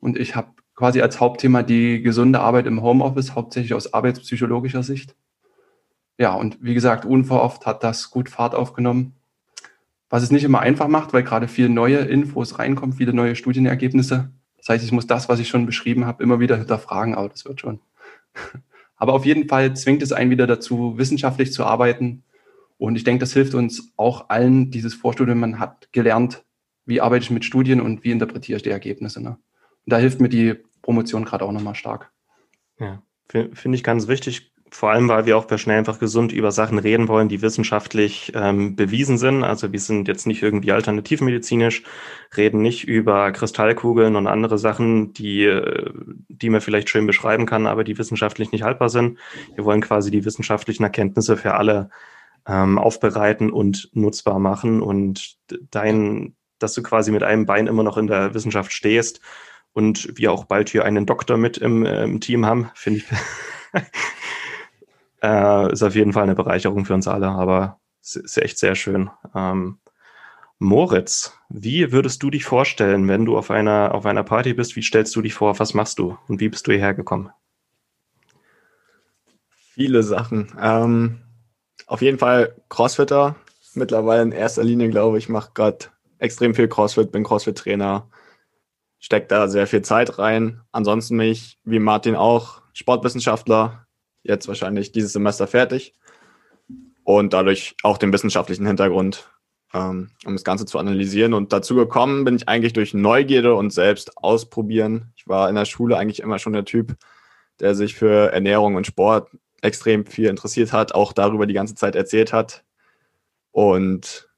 Und 0.00 0.18
ich 0.18 0.34
habe 0.34 0.48
quasi 0.74 1.00
als 1.02 1.20
Hauptthema 1.20 1.62
die 1.62 2.02
gesunde 2.02 2.40
Arbeit 2.40 2.66
im 2.66 2.82
Homeoffice, 2.82 3.36
hauptsächlich 3.36 3.74
aus 3.74 3.94
arbeitspsychologischer 3.94 4.82
Sicht 4.82 5.14
ja, 6.18 6.34
und 6.34 6.58
wie 6.62 6.74
gesagt, 6.74 7.04
unverhofft 7.04 7.66
hat 7.66 7.84
das 7.84 8.10
gut 8.10 8.28
Fahrt 8.28 8.54
aufgenommen. 8.54 9.14
Was 10.08 10.22
es 10.22 10.30
nicht 10.30 10.44
immer 10.44 10.60
einfach 10.60 10.88
macht, 10.88 11.12
weil 11.12 11.24
gerade 11.24 11.48
viele 11.48 11.68
neue 11.68 11.98
Infos 11.98 12.58
reinkommen, 12.58 12.94
viele 12.94 13.12
neue 13.12 13.36
Studienergebnisse. 13.36 14.30
Das 14.56 14.68
heißt, 14.68 14.84
ich 14.84 14.92
muss 14.92 15.06
das, 15.06 15.28
was 15.28 15.40
ich 15.40 15.48
schon 15.48 15.66
beschrieben 15.66 16.06
habe, 16.06 16.22
immer 16.22 16.40
wieder 16.40 16.56
hinterfragen, 16.56 17.14
aber 17.14 17.28
das 17.28 17.44
wird 17.44 17.60
schon. 17.60 17.80
Aber 18.98 19.12
auf 19.12 19.26
jeden 19.26 19.46
Fall 19.46 19.76
zwingt 19.76 20.02
es 20.02 20.12
einen 20.12 20.30
wieder 20.30 20.46
dazu, 20.46 20.96
wissenschaftlich 20.96 21.52
zu 21.52 21.66
arbeiten. 21.66 22.24
Und 22.78 22.96
ich 22.96 23.04
denke, 23.04 23.20
das 23.20 23.34
hilft 23.34 23.54
uns 23.54 23.92
auch 23.98 24.30
allen, 24.30 24.70
dieses 24.70 24.94
Vorstudium, 24.94 25.38
man 25.38 25.58
hat 25.58 25.92
gelernt, 25.92 26.46
wie 26.86 27.02
arbeite 27.02 27.24
ich 27.24 27.30
mit 27.30 27.44
Studien 27.44 27.82
und 27.82 28.04
wie 28.04 28.10
interpretiere 28.10 28.56
ich 28.56 28.62
die 28.62 28.70
Ergebnisse. 28.70 29.22
Ne? 29.22 29.36
Und 29.84 29.92
da 29.92 29.98
hilft 29.98 30.22
mir 30.22 30.30
die 30.30 30.54
Promotion 30.80 31.26
gerade 31.26 31.44
auch 31.44 31.52
nochmal 31.52 31.74
stark. 31.74 32.10
Ja, 32.78 33.02
finde 33.28 33.76
ich 33.76 33.84
ganz 33.84 34.08
wichtig, 34.08 34.52
vor 34.70 34.90
allem, 34.90 35.08
weil 35.08 35.26
wir 35.26 35.36
auch 35.36 35.44
bei 35.44 35.58
Schnell 35.58 35.78
einfach 35.78 35.98
gesund 35.98 36.32
über 36.32 36.50
Sachen 36.50 36.78
reden 36.78 37.08
wollen, 37.08 37.28
die 37.28 37.42
wissenschaftlich 37.42 38.32
ähm, 38.34 38.74
bewiesen 38.76 39.16
sind. 39.16 39.44
Also 39.44 39.72
wir 39.72 39.80
sind 39.80 40.08
jetzt 40.08 40.26
nicht 40.26 40.42
irgendwie 40.42 40.72
alternativmedizinisch, 40.72 41.82
reden 42.36 42.62
nicht 42.62 42.86
über 42.86 43.30
Kristallkugeln 43.32 44.16
und 44.16 44.26
andere 44.26 44.58
Sachen, 44.58 45.12
die, 45.12 45.44
äh, 45.44 45.90
die 46.28 46.50
man 46.50 46.60
vielleicht 46.60 46.90
schön 46.90 47.06
beschreiben 47.06 47.46
kann, 47.46 47.66
aber 47.66 47.84
die 47.84 47.96
wissenschaftlich 47.96 48.52
nicht 48.52 48.64
haltbar 48.64 48.88
sind. 48.88 49.18
Wir 49.54 49.64
wollen 49.64 49.80
quasi 49.80 50.10
die 50.10 50.24
wissenschaftlichen 50.24 50.82
Erkenntnisse 50.82 51.36
für 51.36 51.54
alle 51.54 51.90
ähm, 52.46 52.78
aufbereiten 52.78 53.50
und 53.50 53.90
nutzbar 53.92 54.38
machen. 54.38 54.82
Und 54.82 55.36
dein, 55.70 56.34
dass 56.58 56.74
du 56.74 56.82
quasi 56.82 57.12
mit 57.12 57.22
einem 57.22 57.46
Bein 57.46 57.66
immer 57.66 57.82
noch 57.82 57.98
in 57.98 58.08
der 58.08 58.34
Wissenschaft 58.34 58.72
stehst 58.72 59.20
und 59.72 60.16
wir 60.16 60.32
auch 60.32 60.44
bald 60.44 60.70
hier 60.70 60.84
einen 60.84 61.06
Doktor 61.06 61.36
mit 61.36 61.58
im, 61.58 61.84
äh, 61.84 62.04
im 62.04 62.20
Team 62.20 62.46
haben, 62.46 62.70
finde 62.74 63.00
ich. 63.00 63.06
Äh, 65.22 65.72
ist 65.72 65.82
auf 65.82 65.94
jeden 65.94 66.12
Fall 66.12 66.24
eine 66.24 66.34
Bereicherung 66.34 66.84
für 66.84 66.94
uns 66.94 67.08
alle, 67.08 67.28
aber 67.28 67.80
es 68.02 68.16
ist 68.16 68.38
echt 68.38 68.58
sehr 68.58 68.74
schön. 68.74 69.10
Ähm, 69.34 69.78
Moritz, 70.58 71.34
wie 71.48 71.92
würdest 71.92 72.22
du 72.22 72.30
dich 72.30 72.44
vorstellen, 72.44 73.08
wenn 73.08 73.24
du 73.24 73.36
auf 73.36 73.50
einer, 73.50 73.94
auf 73.94 74.06
einer 74.06 74.24
Party 74.24 74.54
bist? 74.54 74.76
Wie 74.76 74.82
stellst 74.82 75.14
du 75.14 75.22
dich 75.22 75.34
vor? 75.34 75.58
Was 75.58 75.74
machst 75.74 75.98
du? 75.98 76.16
Und 76.28 76.40
wie 76.40 76.48
bist 76.48 76.66
du 76.66 76.72
hierher 76.72 76.94
gekommen? 76.94 77.30
Viele 79.74 80.02
Sachen. 80.02 80.52
Ähm, 80.60 81.20
auf 81.86 82.00
jeden 82.00 82.18
Fall 82.18 82.56
Crossfitter. 82.70 83.36
Mittlerweile 83.74 84.22
in 84.22 84.32
erster 84.32 84.64
Linie, 84.64 84.88
glaube 84.88 85.18
ich, 85.18 85.28
mache 85.28 85.50
gerade 85.52 85.86
extrem 86.18 86.54
viel 86.54 86.68
Crossfit, 86.68 87.12
bin 87.12 87.24
Crossfit-Trainer, 87.24 88.08
stecke 88.98 89.26
da 89.26 89.48
sehr 89.48 89.66
viel 89.66 89.82
Zeit 89.82 90.18
rein. 90.18 90.62
Ansonsten 90.72 91.16
mich, 91.16 91.58
wie 91.64 91.78
Martin 91.78 92.16
auch, 92.16 92.62
Sportwissenschaftler, 92.72 93.85
jetzt 94.28 94.48
wahrscheinlich 94.48 94.92
dieses 94.92 95.12
Semester 95.12 95.46
fertig 95.46 95.94
und 97.04 97.32
dadurch 97.32 97.76
auch 97.82 97.98
den 97.98 98.12
wissenschaftlichen 98.12 98.66
Hintergrund, 98.66 99.30
ähm, 99.72 100.10
um 100.24 100.32
das 100.34 100.44
Ganze 100.44 100.66
zu 100.66 100.78
analysieren. 100.78 101.34
Und 101.34 101.52
dazu 101.52 101.74
gekommen 101.74 102.24
bin 102.24 102.36
ich 102.36 102.48
eigentlich 102.48 102.72
durch 102.72 102.94
Neugierde 102.94 103.54
und 103.54 103.72
selbst 103.72 104.16
ausprobieren. 104.18 105.12
Ich 105.16 105.28
war 105.28 105.48
in 105.48 105.54
der 105.54 105.64
Schule 105.64 105.96
eigentlich 105.96 106.20
immer 106.20 106.38
schon 106.38 106.52
der 106.52 106.64
Typ, 106.64 106.96
der 107.60 107.74
sich 107.74 107.94
für 107.94 108.32
Ernährung 108.32 108.74
und 108.74 108.86
Sport 108.86 109.30
extrem 109.62 110.04
viel 110.06 110.26
interessiert 110.26 110.72
hat, 110.72 110.94
auch 110.94 111.12
darüber 111.12 111.46
die 111.46 111.54
ganze 111.54 111.74
Zeit 111.74 111.96
erzählt 111.96 112.32
hat 112.32 112.64
und 113.52 114.28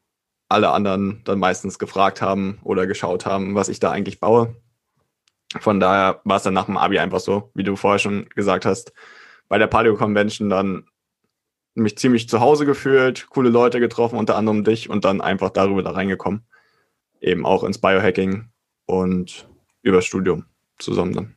alle 0.49 0.71
anderen 0.71 1.23
dann 1.25 1.39
meistens 1.39 1.79
gefragt 1.79 2.23
haben 2.23 2.59
oder 2.63 2.87
geschaut 2.87 3.27
haben, 3.27 3.55
was 3.55 3.69
ich 3.69 3.81
da 3.81 3.91
eigentlich 3.91 4.21
baue. 4.21 4.57
Von 5.61 5.81
daher 5.81 6.21
war 6.25 6.37
es 6.37 6.43
dann 6.43 6.55
nach 6.55 6.67
dem 6.67 6.77
Abi 6.77 6.99
einfach 6.99 7.21
so, 7.21 7.51
wie 7.55 7.63
du 7.63 7.77
vorher 7.77 7.99
schon 7.99 8.29
gesagt 8.31 8.67
hast, 8.67 8.93
bei 9.49 9.59
der 9.59 9.67
Paleo 9.67 9.97
Convention 9.97 10.51
dann 10.51 10.85
mich 11.75 11.97
ziemlich 11.97 12.29
zu 12.29 12.41
Hause 12.41 12.67
gefühlt, 12.67 13.29
coole 13.31 13.51
Leute 13.51 13.81
getroffen, 13.81 14.19
unter 14.19 14.37
anderem 14.37 14.65
dich 14.65 14.91
und 14.91 15.05
dann 15.05 15.21
einfach 15.21 15.51
darüber 15.51 15.83
da 15.83 15.91
reingekommen. 15.91 16.45
Eben 17.21 17.47
auch 17.47 17.65
ins 17.65 17.79
Biohacking 17.79 18.49
und 18.87 19.49
über 19.83 20.03
Studium 20.03 20.47
zusammen 20.79 21.13
dann. 21.13 21.35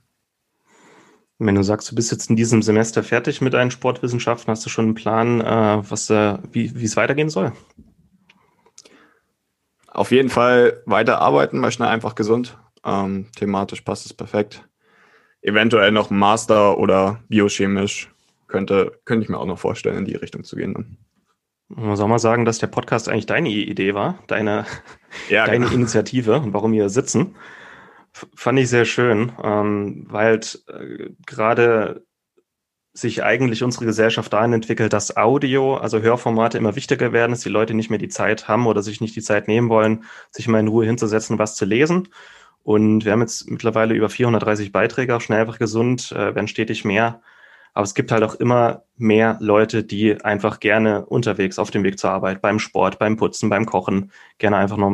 Wenn 1.39 1.55
du 1.55 1.63
sagst, 1.63 1.89
du 1.89 1.95
bist 1.95 2.11
jetzt 2.11 2.29
in 2.29 2.35
diesem 2.35 2.61
Semester 2.61 3.01
fertig 3.01 3.41
mit 3.41 3.53
deinen 3.53 3.71
Sportwissenschaften, 3.71 4.51
hast 4.51 4.65
du 4.65 4.69
schon 4.69 4.85
einen 4.85 4.93
Plan, 4.93 5.41
äh, 5.41 5.89
was, 5.89 6.09
äh, 6.09 6.37
wie, 6.51 6.65
es 6.83 6.97
weitergehen 6.97 7.29
soll? 7.29 7.51
Auf 9.87 10.11
jeden 10.11 10.29
Fall 10.29 10.83
weiter 10.85 11.19
arbeiten, 11.19 11.61
weil 11.61 11.71
schnell 11.71 11.89
einfach 11.89 12.15
gesund. 12.15 12.57
Ähm, 12.83 13.27
thematisch 13.35 13.81
passt 13.81 14.05
es 14.05 14.13
perfekt 14.13 14.67
eventuell 15.41 15.91
noch 15.91 16.09
Master 16.09 16.77
oder 16.77 17.19
biochemisch 17.29 18.11
könnte, 18.47 18.99
könnte 19.05 19.23
ich 19.23 19.29
mir 19.29 19.39
auch 19.39 19.45
noch 19.45 19.59
vorstellen, 19.59 19.97
in 19.97 20.05
die 20.05 20.15
Richtung 20.15 20.43
zu 20.43 20.55
gehen. 20.55 20.73
Dann. 20.73 20.97
Man 21.69 21.95
soll 21.95 22.07
mal 22.07 22.19
sagen, 22.19 22.45
dass 22.45 22.59
der 22.59 22.67
Podcast 22.67 23.07
eigentlich 23.09 23.25
deine 23.25 23.49
Idee 23.49 23.93
war, 23.93 24.19
deine, 24.27 24.65
ja, 25.29 25.45
deine 25.47 25.65
genau. 25.65 25.77
Initiative 25.77 26.39
und 26.39 26.53
warum 26.53 26.73
wir 26.73 26.89
sitzen. 26.89 27.35
Fand 28.35 28.59
ich 28.59 28.69
sehr 28.69 28.83
schön, 28.83 29.31
ähm, 29.41 30.05
weil 30.09 30.41
äh, 30.67 31.11
gerade 31.25 32.05
sich 32.93 33.23
eigentlich 33.23 33.63
unsere 33.63 33.85
Gesellschaft 33.85 34.33
dahin 34.33 34.51
entwickelt, 34.51 34.91
dass 34.91 35.15
Audio, 35.15 35.77
also 35.77 36.01
Hörformate 36.01 36.57
immer 36.57 36.75
wichtiger 36.75 37.13
werden, 37.13 37.31
dass 37.31 37.39
die 37.39 37.49
Leute 37.49 37.73
nicht 37.73 37.89
mehr 37.89 37.99
die 37.99 38.09
Zeit 38.09 38.49
haben 38.49 38.67
oder 38.67 38.81
sich 38.81 38.99
nicht 38.99 39.15
die 39.15 39.21
Zeit 39.21 39.47
nehmen 39.47 39.69
wollen, 39.69 40.03
sich 40.29 40.49
mal 40.49 40.59
in 40.59 40.67
Ruhe 40.67 40.85
hinzusetzen, 40.85 41.39
was 41.39 41.55
zu 41.55 41.63
lesen. 41.63 42.09
Und 42.63 43.05
wir 43.05 43.11
haben 43.11 43.21
jetzt 43.21 43.49
mittlerweile 43.49 43.93
über 43.93 44.09
430 44.09 44.71
Beiträge 44.71 45.15
auch 45.15 45.21
schnell 45.21 45.41
einfach 45.41 45.59
gesund, 45.59 46.11
äh, 46.11 46.35
werden 46.35 46.47
stetig 46.47 46.85
mehr. 46.85 47.21
Aber 47.73 47.85
es 47.85 47.93
gibt 47.93 48.11
halt 48.11 48.23
auch 48.23 48.35
immer 48.35 48.83
mehr 48.97 49.37
Leute, 49.39 49.83
die 49.83 50.21
einfach 50.23 50.59
gerne 50.59 51.05
unterwegs 51.05 51.57
auf 51.57 51.71
dem 51.71 51.83
Weg 51.83 51.97
zur 51.99 52.11
Arbeit, 52.11 52.41
beim 52.41 52.59
Sport, 52.59 52.99
beim 52.99 53.15
Putzen, 53.15 53.49
beim 53.49 53.65
Kochen, 53.65 54.11
gerne 54.39 54.57
einfach 54.57 54.75
noch 54.75 54.91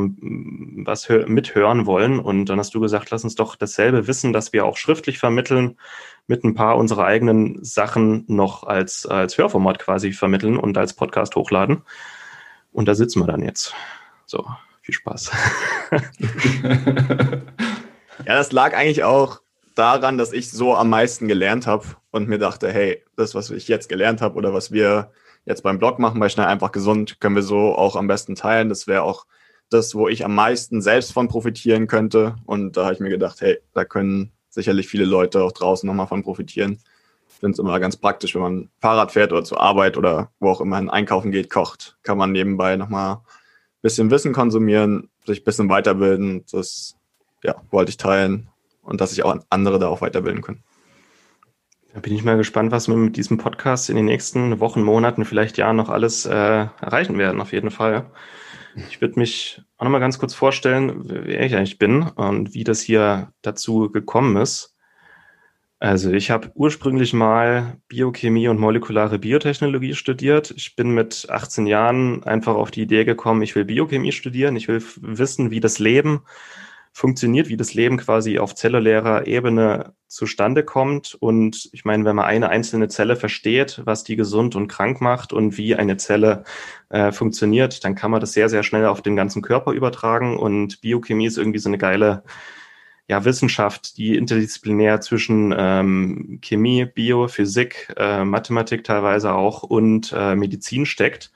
was 0.86 1.10
mithören 1.10 1.88
wollen. 1.88 2.20
Und 2.20 2.46
dann 2.46 2.60
hast 2.60 2.76
du 2.76 2.80
gesagt, 2.80 3.10
lass 3.10 3.24
uns 3.24 3.34
doch 3.34 3.56
dasselbe 3.56 4.06
Wissen, 4.06 4.32
das 4.32 4.54
wir 4.54 4.66
auch 4.66 4.78
schriftlich 4.78 5.18
vermitteln, 5.18 5.78
mit 6.28 6.44
ein 6.44 6.54
paar 6.54 6.78
unserer 6.78 7.06
eigenen 7.06 7.64
Sachen 7.64 8.26
noch 8.28 8.64
als, 8.64 9.08
als 9.08 9.38
Hörformat 9.40 9.80
quasi 9.80 10.12
vermitteln 10.12 10.58
und 10.58 10.78
als 10.78 10.94
Podcast 10.94 11.36
hochladen. 11.36 11.82
Und 12.72 12.88
da 12.88 12.94
sitzen 12.94 13.22
wir 13.22 13.28
dann 13.28 13.42
jetzt. 13.42 13.74
So, 14.28 14.46
viel 14.88 14.96
Spaß. 14.96 15.32
ja, 18.26 18.36
das 18.36 18.54
lag 18.54 18.74
eigentlich 18.74 19.04
auch 19.04 19.42
daran, 19.76 20.18
dass 20.18 20.32
ich 20.32 20.50
so 20.50 20.76
am 20.76 20.90
meisten 20.90 21.28
gelernt 21.28 21.68
habe 21.68 21.86
und 22.12 22.30
mir 22.30 22.38
dachte, 22.38 22.72
hey, 22.72 23.04
das, 23.18 23.36
was 23.36 23.52
ich 23.52 23.68
jetzt 23.68 23.90
gelernt 23.90 24.22
habe 24.22 24.36
oder 24.36 24.54
was 24.54 24.72
wir 24.72 25.12
jetzt 25.46 25.62
beim 25.62 25.78
Blog 25.78 26.00
machen, 26.00 26.22
bei 26.22 26.30
Schnell 26.30 26.48
einfach 26.48 26.72
gesund, 26.72 27.20
können 27.20 27.36
wir 27.36 27.44
so 27.44 27.76
auch 27.76 27.98
am 27.98 28.08
besten 28.08 28.36
teilen. 28.36 28.70
Das 28.70 28.88
wäre 28.88 29.04
auch 29.04 29.26
das, 29.70 29.94
wo 29.94 30.08
ich 30.08 30.24
am 30.24 30.34
meisten 30.34 30.82
selbst 30.82 31.12
von 31.12 31.28
profitieren 31.28 31.88
könnte. 31.88 32.38
Und 32.46 32.78
da 32.78 32.86
habe 32.86 32.94
ich 32.94 33.02
mir 33.02 33.10
gedacht, 33.10 33.42
hey, 33.42 33.60
da 33.74 33.84
können 33.84 34.32
sicherlich 34.50 34.88
viele 34.88 35.06
Leute 35.06 35.44
auch 35.44 35.52
draußen 35.52 35.86
nochmal 35.86 36.08
von 36.08 36.24
profitieren. 36.24 36.80
Ich 37.28 37.36
finde 37.42 37.52
es 37.52 37.60
immer 37.60 37.78
ganz 37.82 37.98
praktisch, 37.98 38.36
wenn 38.36 38.42
man 38.42 38.70
Fahrrad 38.80 39.12
fährt 39.12 39.34
oder 39.34 39.44
zur 39.44 39.60
Arbeit 39.60 39.98
oder 39.98 40.32
wo 40.40 40.50
auch 40.50 40.62
immer 40.62 40.78
ein 40.78 40.90
Einkaufen 40.90 41.32
geht, 41.32 41.50
kocht, 41.50 41.98
kann 42.04 42.18
man 42.18 42.32
nebenbei 42.32 42.78
nochmal 42.78 43.20
bisschen 43.88 44.12
Wissen 44.12 44.34
konsumieren, 44.34 45.10
sich 45.26 45.42
ein 45.42 45.46
bisschen 45.46 45.70
weiterbilden. 45.70 46.44
Das 46.52 46.96
ja, 47.44 47.56
wollte 47.72 47.90
ich 47.90 47.98
teilen 47.98 48.50
und 48.82 49.00
dass 49.00 49.12
sich 49.12 49.24
auch 49.24 49.38
andere 49.50 49.80
da 49.80 49.88
auch 49.88 50.02
weiterbilden 50.02 50.42
können. 50.42 50.64
Da 51.94 52.02
bin 52.02 52.14
ich 52.14 52.24
mal 52.24 52.38
gespannt, 52.38 52.72
was 52.72 52.88
wir 52.88 52.96
mit 52.96 53.16
diesem 53.16 53.38
Podcast 53.38 53.90
in 53.90 53.96
den 53.96 54.06
nächsten 54.06 54.60
Wochen, 54.60 54.84
Monaten, 54.84 55.26
vielleicht 55.26 55.58
Jahren 55.58 55.78
noch 55.78 55.90
alles 55.90 56.26
äh, 56.26 56.32
erreichen 56.32 57.18
werden, 57.18 57.42
auf 57.42 57.54
jeden 57.54 57.72
Fall. 57.72 58.12
Ich 58.90 59.02
würde 59.02 59.18
mich 59.18 59.64
auch 59.78 59.86
noch 59.86 59.92
mal 59.92 60.00
ganz 60.00 60.20
kurz 60.20 60.36
vorstellen, 60.36 61.02
wer 61.06 61.42
ich 61.42 61.56
eigentlich 61.56 61.80
bin 61.80 62.04
und 62.04 62.54
wie 62.54 62.64
das 62.64 62.82
hier 62.82 63.32
dazu 63.42 63.90
gekommen 63.90 64.38
ist. 64.38 64.77
Also 65.80 66.12
ich 66.12 66.32
habe 66.32 66.52
ursprünglich 66.56 67.14
mal 67.14 67.78
Biochemie 67.88 68.48
und 68.48 68.60
molekulare 68.60 69.20
Biotechnologie 69.20 69.94
studiert. 69.94 70.52
Ich 70.58 70.76
bin 70.76 70.90
mit 70.90 71.28
18 71.30 71.68
Jahren 71.68 72.24
einfach 72.24 72.56
auf 72.56 72.72
die 72.72 72.82
Idee 72.82 73.06
gekommen, 73.06 73.44
ich 73.44 73.56
will 73.56 73.66
Biochemie 73.66 74.12
studieren. 74.12 74.56
Ich 74.56 74.68
will 74.68 74.82
wissen, 75.02 75.52
wie 75.52 75.60
das 75.60 75.78
Leben 75.78 76.22
funktioniert, 76.94 77.48
wie 77.48 77.58
das 77.58 77.76
Leben 77.76 77.98
quasi 77.98 78.40
auf 78.40 78.56
zellulärer 78.56 79.28
Ebene 79.28 79.94
zustande 80.08 80.64
kommt. 80.64 81.14
Und 81.14 81.70
ich 81.72 81.86
meine, 81.86 82.06
wenn 82.06 82.16
man 82.16 82.26
eine 82.26 82.50
einzelne 82.50 82.88
Zelle 82.88 83.16
versteht, 83.16 83.82
was 83.86 84.04
die 84.04 84.16
gesund 84.16 84.56
und 84.56 84.68
krank 84.68 85.00
macht 85.00 85.32
und 85.32 85.58
wie 85.58 85.76
eine 85.76 85.98
Zelle 85.98 86.44
äh, 86.90 87.12
funktioniert, 87.12 87.84
dann 87.84 87.94
kann 87.94 88.10
man 88.10 88.20
das 88.20 88.34
sehr, 88.34 88.50
sehr 88.50 88.64
schnell 88.64 88.88
auf 88.88 89.04
den 89.04 89.16
ganzen 89.16 89.44
Körper 89.44 89.74
übertragen. 89.74 90.38
Und 90.40 90.82
Biochemie 90.82 91.28
ist 91.28 91.38
irgendwie 91.38 91.60
so 91.60 91.70
eine 91.70 91.78
geile 91.78 92.24
ja, 93.08 93.24
Wissenschaft, 93.24 93.98
die 93.98 94.16
interdisziplinär 94.18 95.00
zwischen 95.00 95.54
ähm, 95.58 96.40
Chemie, 96.42 96.86
Bio, 96.86 97.28
Physik, 97.28 97.94
äh, 97.96 98.26
Mathematik 98.26 98.84
teilweise 98.84 99.34
auch 99.34 99.64
und 99.64 100.14
äh, 100.16 100.36
Medizin 100.36 100.86
steckt 100.86 101.32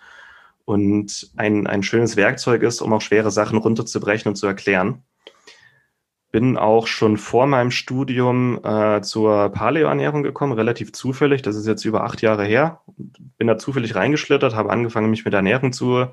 und 0.65 1.31
ein, 1.37 1.67
ein 1.67 1.83
schönes 1.83 2.17
Werkzeug 2.17 2.63
ist, 2.63 2.81
um 2.81 2.91
auch 2.91 3.01
schwere 3.01 3.31
Sachen 3.31 3.57
runterzubrechen 3.57 4.29
und 4.29 4.35
zu 4.35 4.47
erklären. 4.47 5.03
Bin 6.31 6.57
auch 6.57 6.87
schon 6.87 7.17
vor 7.17 7.45
meinem 7.45 7.71
Studium 7.71 8.59
äh, 8.63 9.01
zur 9.01 9.49
Paleoernährung 9.49 10.23
gekommen, 10.23 10.53
relativ 10.53 10.93
zufällig. 10.93 11.41
Das 11.41 11.55
ist 11.55 11.67
jetzt 11.67 11.83
über 11.83 12.03
acht 12.03 12.21
Jahre 12.21 12.45
her. 12.45 12.81
Bin 13.37 13.47
da 13.47 13.57
zufällig 13.57 13.95
reingeschlittert, 13.95 14.55
habe 14.55 14.69
angefangen, 14.69 15.09
mich 15.09 15.25
mit 15.25 15.33
Ernährung 15.33 15.73
zu 15.73 16.07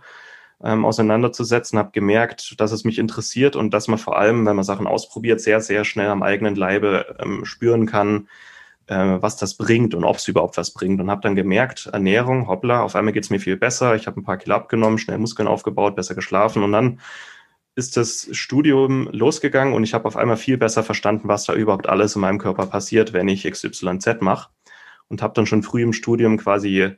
ähm, 0.62 0.84
auseinanderzusetzen, 0.84 1.78
habe 1.78 1.92
gemerkt, 1.92 2.60
dass 2.60 2.72
es 2.72 2.84
mich 2.84 2.98
interessiert 2.98 3.56
und 3.56 3.72
dass 3.72 3.88
man 3.88 3.98
vor 3.98 4.18
allem, 4.18 4.44
wenn 4.46 4.56
man 4.56 4.64
Sachen 4.64 4.86
ausprobiert, 4.86 5.40
sehr, 5.40 5.60
sehr 5.60 5.84
schnell 5.84 6.08
am 6.08 6.22
eigenen 6.22 6.56
Leibe 6.56 7.16
ähm, 7.20 7.44
spüren 7.44 7.86
kann, 7.86 8.28
äh, 8.86 9.18
was 9.20 9.36
das 9.36 9.54
bringt 9.56 9.94
und 9.94 10.04
ob 10.04 10.16
es 10.16 10.28
überhaupt 10.28 10.56
was 10.56 10.72
bringt. 10.72 11.00
Und 11.00 11.10
habe 11.10 11.20
dann 11.22 11.36
gemerkt, 11.36 11.88
Ernährung, 11.92 12.48
hoppla, 12.48 12.82
auf 12.82 12.96
einmal 12.96 13.12
geht 13.12 13.24
es 13.24 13.30
mir 13.30 13.40
viel 13.40 13.56
besser. 13.56 13.94
Ich 13.94 14.06
habe 14.06 14.20
ein 14.20 14.24
paar 14.24 14.38
Kilo 14.38 14.56
abgenommen, 14.56 14.98
schnell 14.98 15.18
Muskeln 15.18 15.48
aufgebaut, 15.48 15.96
besser 15.96 16.14
geschlafen 16.14 16.62
und 16.62 16.72
dann 16.72 17.00
ist 17.76 17.96
das 17.96 18.28
Studium 18.32 19.08
losgegangen 19.12 19.72
und 19.72 19.84
ich 19.84 19.94
habe 19.94 20.06
auf 20.06 20.16
einmal 20.16 20.36
viel 20.36 20.58
besser 20.58 20.82
verstanden, 20.82 21.28
was 21.28 21.44
da 21.44 21.54
überhaupt 21.54 21.88
alles 21.88 22.16
in 22.16 22.22
meinem 22.22 22.38
Körper 22.38 22.66
passiert, 22.66 23.12
wenn 23.12 23.28
ich 23.28 23.48
XYZ 23.48 24.20
mache. 24.20 24.50
und 25.08 25.22
habe 25.22 25.34
dann 25.34 25.46
schon 25.46 25.62
früh 25.62 25.82
im 25.82 25.92
Studium 25.92 26.36
quasi 26.38 26.96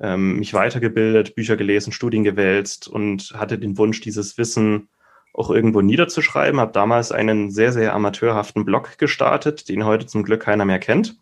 ähm, 0.00 0.38
mich 0.38 0.54
weitergebildet, 0.54 1.34
Bücher 1.34 1.56
gelesen, 1.56 1.92
Studien 1.92 2.24
gewälzt 2.24 2.88
und 2.88 3.32
hatte 3.36 3.58
den 3.58 3.78
Wunsch, 3.78 4.00
dieses 4.00 4.38
Wissen 4.38 4.88
auch 5.32 5.50
irgendwo 5.50 5.80
niederzuschreiben. 5.80 6.60
Habe 6.60 6.72
damals 6.72 7.12
einen 7.12 7.50
sehr, 7.50 7.72
sehr 7.72 7.94
amateurhaften 7.94 8.64
Blog 8.64 8.98
gestartet, 8.98 9.68
den 9.68 9.84
heute 9.84 10.06
zum 10.06 10.22
Glück 10.22 10.42
keiner 10.42 10.64
mehr 10.64 10.78
kennt. 10.78 11.18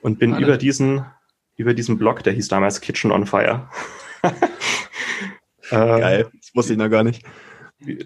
Und 0.00 0.18
bin 0.18 0.34
Alle. 0.34 0.46
über 0.46 0.56
diesen, 0.56 1.04
über 1.56 1.74
diesen 1.74 1.98
Blog, 1.98 2.22
der 2.22 2.32
hieß 2.32 2.48
damals 2.48 2.80
Kitchen 2.80 3.10
on 3.10 3.26
Fire. 3.26 3.68
Geil, 5.70 6.30
das 6.34 6.54
wusste 6.54 6.72
ich 6.72 6.78
noch 6.78 6.88
gar 6.88 7.04
nicht. 7.04 7.24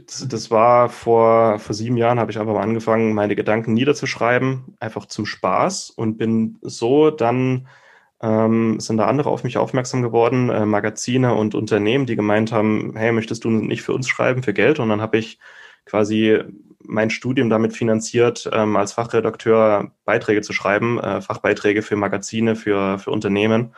Das, 0.06 0.26
das, 0.28 0.50
war 0.50 0.90
vor, 0.90 1.58
vor 1.58 1.74
sieben 1.74 1.96
Jahren, 1.96 2.18
habe 2.18 2.30
ich 2.30 2.38
einfach 2.38 2.52
mal 2.52 2.62
angefangen, 2.62 3.14
meine 3.14 3.36
Gedanken 3.36 3.72
niederzuschreiben, 3.72 4.76
einfach 4.80 5.06
zum 5.06 5.24
Spaß 5.24 5.90
und 5.90 6.18
bin 6.18 6.58
so 6.60 7.10
dann 7.10 7.68
ähm, 8.22 8.78
sind 8.78 8.98
da 8.98 9.06
andere 9.06 9.30
auf 9.30 9.44
mich 9.44 9.58
aufmerksam 9.58 10.02
geworden, 10.02 10.48
äh, 10.48 10.64
Magazine 10.64 11.34
und 11.34 11.54
Unternehmen, 11.54 12.06
die 12.06 12.16
gemeint 12.16 12.52
haben, 12.52 12.94
hey, 12.96 13.12
möchtest 13.12 13.44
du 13.44 13.50
nicht 13.50 13.82
für 13.82 13.92
uns 13.92 14.08
schreiben, 14.08 14.42
für 14.42 14.54
Geld? 14.54 14.78
Und 14.78 14.88
dann 14.88 15.00
habe 15.02 15.18
ich 15.18 15.38
quasi 15.84 16.38
mein 16.84 17.10
Studium 17.10 17.50
damit 17.50 17.76
finanziert, 17.76 18.48
ähm, 18.52 18.76
als 18.76 18.92
Fachredakteur 18.92 19.92
Beiträge 20.04 20.40
zu 20.42 20.52
schreiben, 20.52 20.98
äh, 21.00 21.20
Fachbeiträge 21.20 21.82
für 21.82 21.96
Magazine, 21.96 22.56
für, 22.56 22.98
für 22.98 23.10
Unternehmen. 23.10 23.74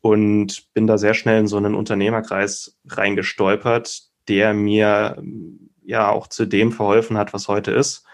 Und 0.00 0.72
bin 0.74 0.86
da 0.86 0.98
sehr 0.98 1.14
schnell 1.14 1.40
in 1.40 1.46
so 1.46 1.56
einen 1.56 1.74
Unternehmerkreis 1.74 2.78
reingestolpert, 2.88 4.02
der 4.28 4.52
mir 4.52 5.22
ja 5.84 6.10
auch 6.10 6.26
zu 6.26 6.44
dem 6.44 6.72
verholfen 6.72 7.16
hat, 7.16 7.32
was 7.32 7.48
heute 7.48 7.70
ist. 7.70 8.04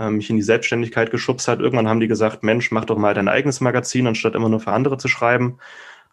Ähm, 0.00 0.16
mich 0.16 0.30
in 0.30 0.36
die 0.36 0.42
Selbstständigkeit 0.42 1.10
geschubst 1.10 1.46
hat. 1.46 1.60
Irgendwann 1.60 1.86
haben 1.86 2.00
die 2.00 2.08
gesagt, 2.08 2.42
Mensch, 2.42 2.70
mach 2.70 2.86
doch 2.86 2.96
mal 2.96 3.12
dein 3.12 3.28
eigenes 3.28 3.60
Magazin, 3.60 4.06
anstatt 4.06 4.34
immer 4.34 4.48
nur 4.48 4.60
für 4.60 4.72
andere 4.72 4.96
zu 4.96 5.08
schreiben. 5.08 5.58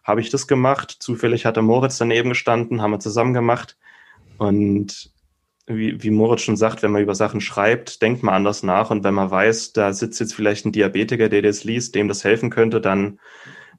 Habe 0.04 0.20
ich 0.20 0.28
das 0.28 0.46
gemacht. 0.46 0.94
Zufällig 1.00 1.46
hat 1.46 1.56
der 1.56 1.62
Moritz 1.62 1.96
daneben 1.96 2.28
gestanden, 2.28 2.82
haben 2.82 2.90
wir 2.90 3.00
zusammen 3.00 3.32
gemacht. 3.32 3.78
Und 4.36 5.10
wie, 5.66 6.02
wie 6.02 6.10
Moritz 6.10 6.42
schon 6.42 6.58
sagt, 6.58 6.82
wenn 6.82 6.90
man 6.90 7.00
über 7.00 7.14
Sachen 7.14 7.40
schreibt, 7.40 8.02
denkt 8.02 8.22
man 8.22 8.34
anders 8.34 8.62
nach. 8.62 8.90
Und 8.90 9.04
wenn 9.04 9.14
man 9.14 9.30
weiß, 9.30 9.72
da 9.72 9.94
sitzt 9.94 10.20
jetzt 10.20 10.34
vielleicht 10.34 10.66
ein 10.66 10.72
Diabetiker, 10.72 11.30
der 11.30 11.40
das 11.40 11.64
liest, 11.64 11.94
dem 11.94 12.08
das 12.08 12.24
helfen 12.24 12.50
könnte, 12.50 12.82
dann 12.82 13.18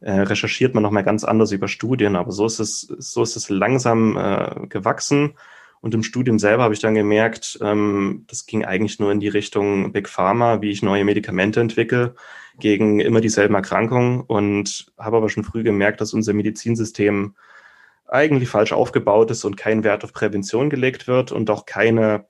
äh, 0.02 0.22
recherchiert 0.22 0.74
man 0.74 0.82
nochmal 0.82 1.04
ganz 1.04 1.24
anders 1.24 1.52
über 1.52 1.68
Studien. 1.68 2.16
Aber 2.16 2.32
so 2.32 2.48
ist 2.48 2.58
es, 2.58 2.82
so 2.82 3.22
ist 3.22 3.36
es 3.36 3.50
langsam 3.50 4.18
äh, 4.18 4.66
gewachsen. 4.70 5.36
Und 5.82 5.94
im 5.94 6.04
Studium 6.04 6.40
selber 6.40 6.64
habe 6.64 6.74
ich 6.74 6.82
dann 6.82 6.96
gemerkt, 6.96 7.58
ähm, 7.62 8.26
das 8.28 8.46
ging 8.46 8.66
eigentlich 8.66 9.00
nur 9.00 9.12
in 9.12 9.20
die 9.20 9.30
Richtung 9.30 9.92
Big 9.92 10.10
Pharma, 10.10 10.62
wie 10.62 10.72
ich 10.72 10.84
neue 10.84 11.06
Medikamente 11.06 11.62
entwickle 11.62 12.16
gegen 12.60 13.00
immer 13.00 13.22
dieselben 13.22 13.56
Erkrankungen. 13.56 14.22
Und 14.22 14.92
habe 14.98 15.18
aber 15.18 15.30
schon 15.30 15.44
früh 15.44 15.64
gemerkt, 15.64 16.02
dass 16.02 16.14
unser 16.14 16.34
Medizinsystem 16.34 17.36
eigentlich 18.08 18.50
falsch 18.50 18.74
aufgebaut 18.74 19.32
ist 19.32 19.46
und 19.46 19.56
kein 19.56 19.84
Wert 19.84 20.04
auf 20.04 20.14
Prävention 20.14 20.70
gelegt 20.70 21.08
wird 21.08 21.32
und 21.32 21.50
auch 21.50 21.66
keine, 21.66 22.26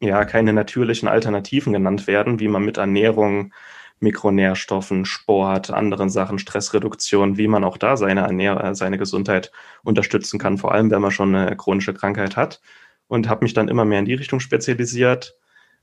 ja, 0.00 0.24
keine 0.24 0.52
natürlichen 0.52 1.08
Alternativen 1.08 1.72
genannt 1.72 2.06
werden, 2.06 2.40
wie 2.40 2.48
man 2.48 2.64
mit 2.64 2.78
Ernährung, 2.78 3.52
Mikronährstoffen, 4.00 5.04
Sport, 5.04 5.70
anderen 5.70 6.10
Sachen, 6.10 6.38
Stressreduktion, 6.38 7.36
wie 7.36 7.48
man 7.48 7.64
auch 7.64 7.76
da 7.76 7.96
seine, 7.96 8.20
Ernähr 8.20 8.74
seine 8.74 8.98
Gesundheit 8.98 9.50
unterstützen 9.82 10.38
kann, 10.38 10.58
vor 10.58 10.72
allem 10.72 10.90
wenn 10.90 11.02
man 11.02 11.10
schon 11.10 11.34
eine 11.34 11.56
chronische 11.56 11.94
Krankheit 11.94 12.36
hat. 12.36 12.60
Und 13.08 13.28
habe 13.28 13.44
mich 13.44 13.54
dann 13.54 13.68
immer 13.68 13.86
mehr 13.86 14.00
in 14.00 14.04
die 14.04 14.14
Richtung 14.14 14.38
spezialisiert. 14.38 15.34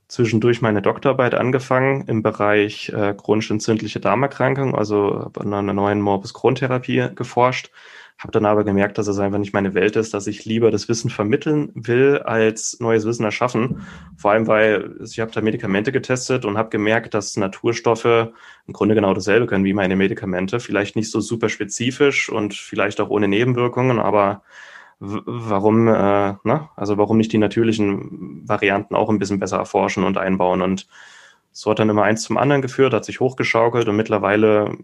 Zwischendurch 0.06 0.62
meine 0.62 0.82
Doktorarbeit 0.82 1.34
angefangen 1.34 2.04
im 2.06 2.22
Bereich 2.22 2.90
äh, 2.90 3.14
chronisch 3.14 3.50
entzündliche 3.50 3.98
Darmerkrankung, 3.98 4.76
also 4.76 5.32
an 5.36 5.52
einer 5.52 5.72
neuen 5.72 6.00
Morbus 6.00 6.32
Crohn-Therapie 6.32 7.08
geforscht 7.16 7.70
habe 8.18 8.32
dann 8.32 8.46
aber 8.46 8.64
gemerkt, 8.64 8.96
dass 8.96 9.08
es 9.08 9.18
einfach 9.18 9.38
nicht 9.38 9.52
meine 9.52 9.74
Welt 9.74 9.94
ist, 9.96 10.14
dass 10.14 10.26
ich 10.26 10.44
lieber 10.46 10.70
das 10.70 10.88
Wissen 10.88 11.10
vermitteln 11.10 11.70
will, 11.74 12.18
als 12.18 12.78
neues 12.80 13.04
Wissen 13.04 13.24
erschaffen. 13.24 13.86
Vor 14.16 14.30
allem, 14.30 14.46
weil 14.46 14.96
ich 15.04 15.20
habe 15.20 15.30
da 15.32 15.42
Medikamente 15.42 15.92
getestet 15.92 16.46
und 16.46 16.56
habe 16.56 16.70
gemerkt, 16.70 17.12
dass 17.12 17.36
Naturstoffe 17.36 18.04
im 18.06 18.72
Grunde 18.72 18.94
genau 18.94 19.12
dasselbe 19.12 19.46
können 19.46 19.66
wie 19.66 19.74
meine 19.74 19.96
Medikamente. 19.96 20.60
Vielleicht 20.60 20.96
nicht 20.96 21.10
so 21.10 21.20
super 21.20 21.50
spezifisch 21.50 22.30
und 22.30 22.54
vielleicht 22.54 23.00
auch 23.00 23.10
ohne 23.10 23.28
Nebenwirkungen, 23.28 23.98
aber 23.98 24.42
warum, 24.98 25.88
äh, 25.88 26.34
ne? 26.42 26.68
also 26.74 26.96
warum 26.96 27.18
nicht 27.18 27.32
die 27.32 27.38
natürlichen 27.38 28.48
Varianten 28.48 28.94
auch 28.94 29.10
ein 29.10 29.18
bisschen 29.18 29.38
besser 29.38 29.58
erforschen 29.58 30.04
und 30.04 30.16
einbauen 30.16 30.62
und 30.62 30.86
so 31.52 31.70
hat 31.70 31.78
dann 31.78 31.88
immer 31.88 32.02
eins 32.02 32.22
zum 32.22 32.36
anderen 32.36 32.62
geführt, 32.62 32.92
hat 32.92 33.04
sich 33.04 33.20
hochgeschaukelt 33.20 33.88
und 33.88 33.96
mittlerweile 33.96 34.76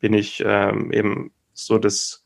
bin 0.00 0.14
ich 0.14 0.42
ähm, 0.44 0.92
eben 0.92 1.32
so 1.52 1.78
das 1.78 2.21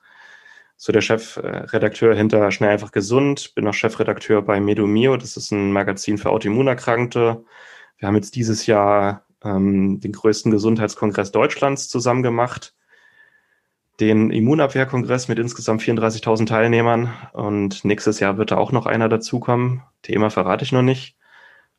so 0.77 0.93
der 0.93 1.01
Chefredakteur 1.01 2.15
hinter 2.15 2.51
Schnell 2.51 2.71
einfach 2.71 2.93
gesund, 2.93 3.55
bin 3.55 3.67
auch 3.67 3.75
Chefredakteur 3.75 4.43
bei 4.43 4.61
Medomio, 4.61 5.17
das 5.17 5.37
ist 5.37 5.51
ein 5.51 5.73
Magazin 5.73 6.19
für 6.19 6.31
Autoimmunerkrankte. 6.31 7.45
Wir 7.99 8.09
haben 8.09 8.15
jetzt 8.15 8.37
dieses 8.37 8.67
Jahr 8.67 9.25
ähm, 9.43 10.01
den 10.01 10.13
größten 10.13 10.53
Gesundheitskongress 10.53 11.33
Deutschlands 11.33 11.89
zusammen 11.89 12.23
gemacht, 12.23 12.75
den 14.01 14.31
Immunabwehrkongress 14.31 15.29
mit 15.29 15.39
insgesamt 15.39 15.83
34.000 15.83 16.47
Teilnehmern 16.47 17.15
und 17.33 17.85
nächstes 17.85 18.21
Jahr 18.21 18.37
wird 18.37 18.51
da 18.51 18.59
auch 18.59 18.73
noch 18.73 18.85
einer 18.85 19.09
dazukommen. 19.09 19.83
Thema 20.03 20.29
verrate 20.29 20.65
ich 20.65 20.73
noch 20.73 20.83
nicht. 20.83 21.17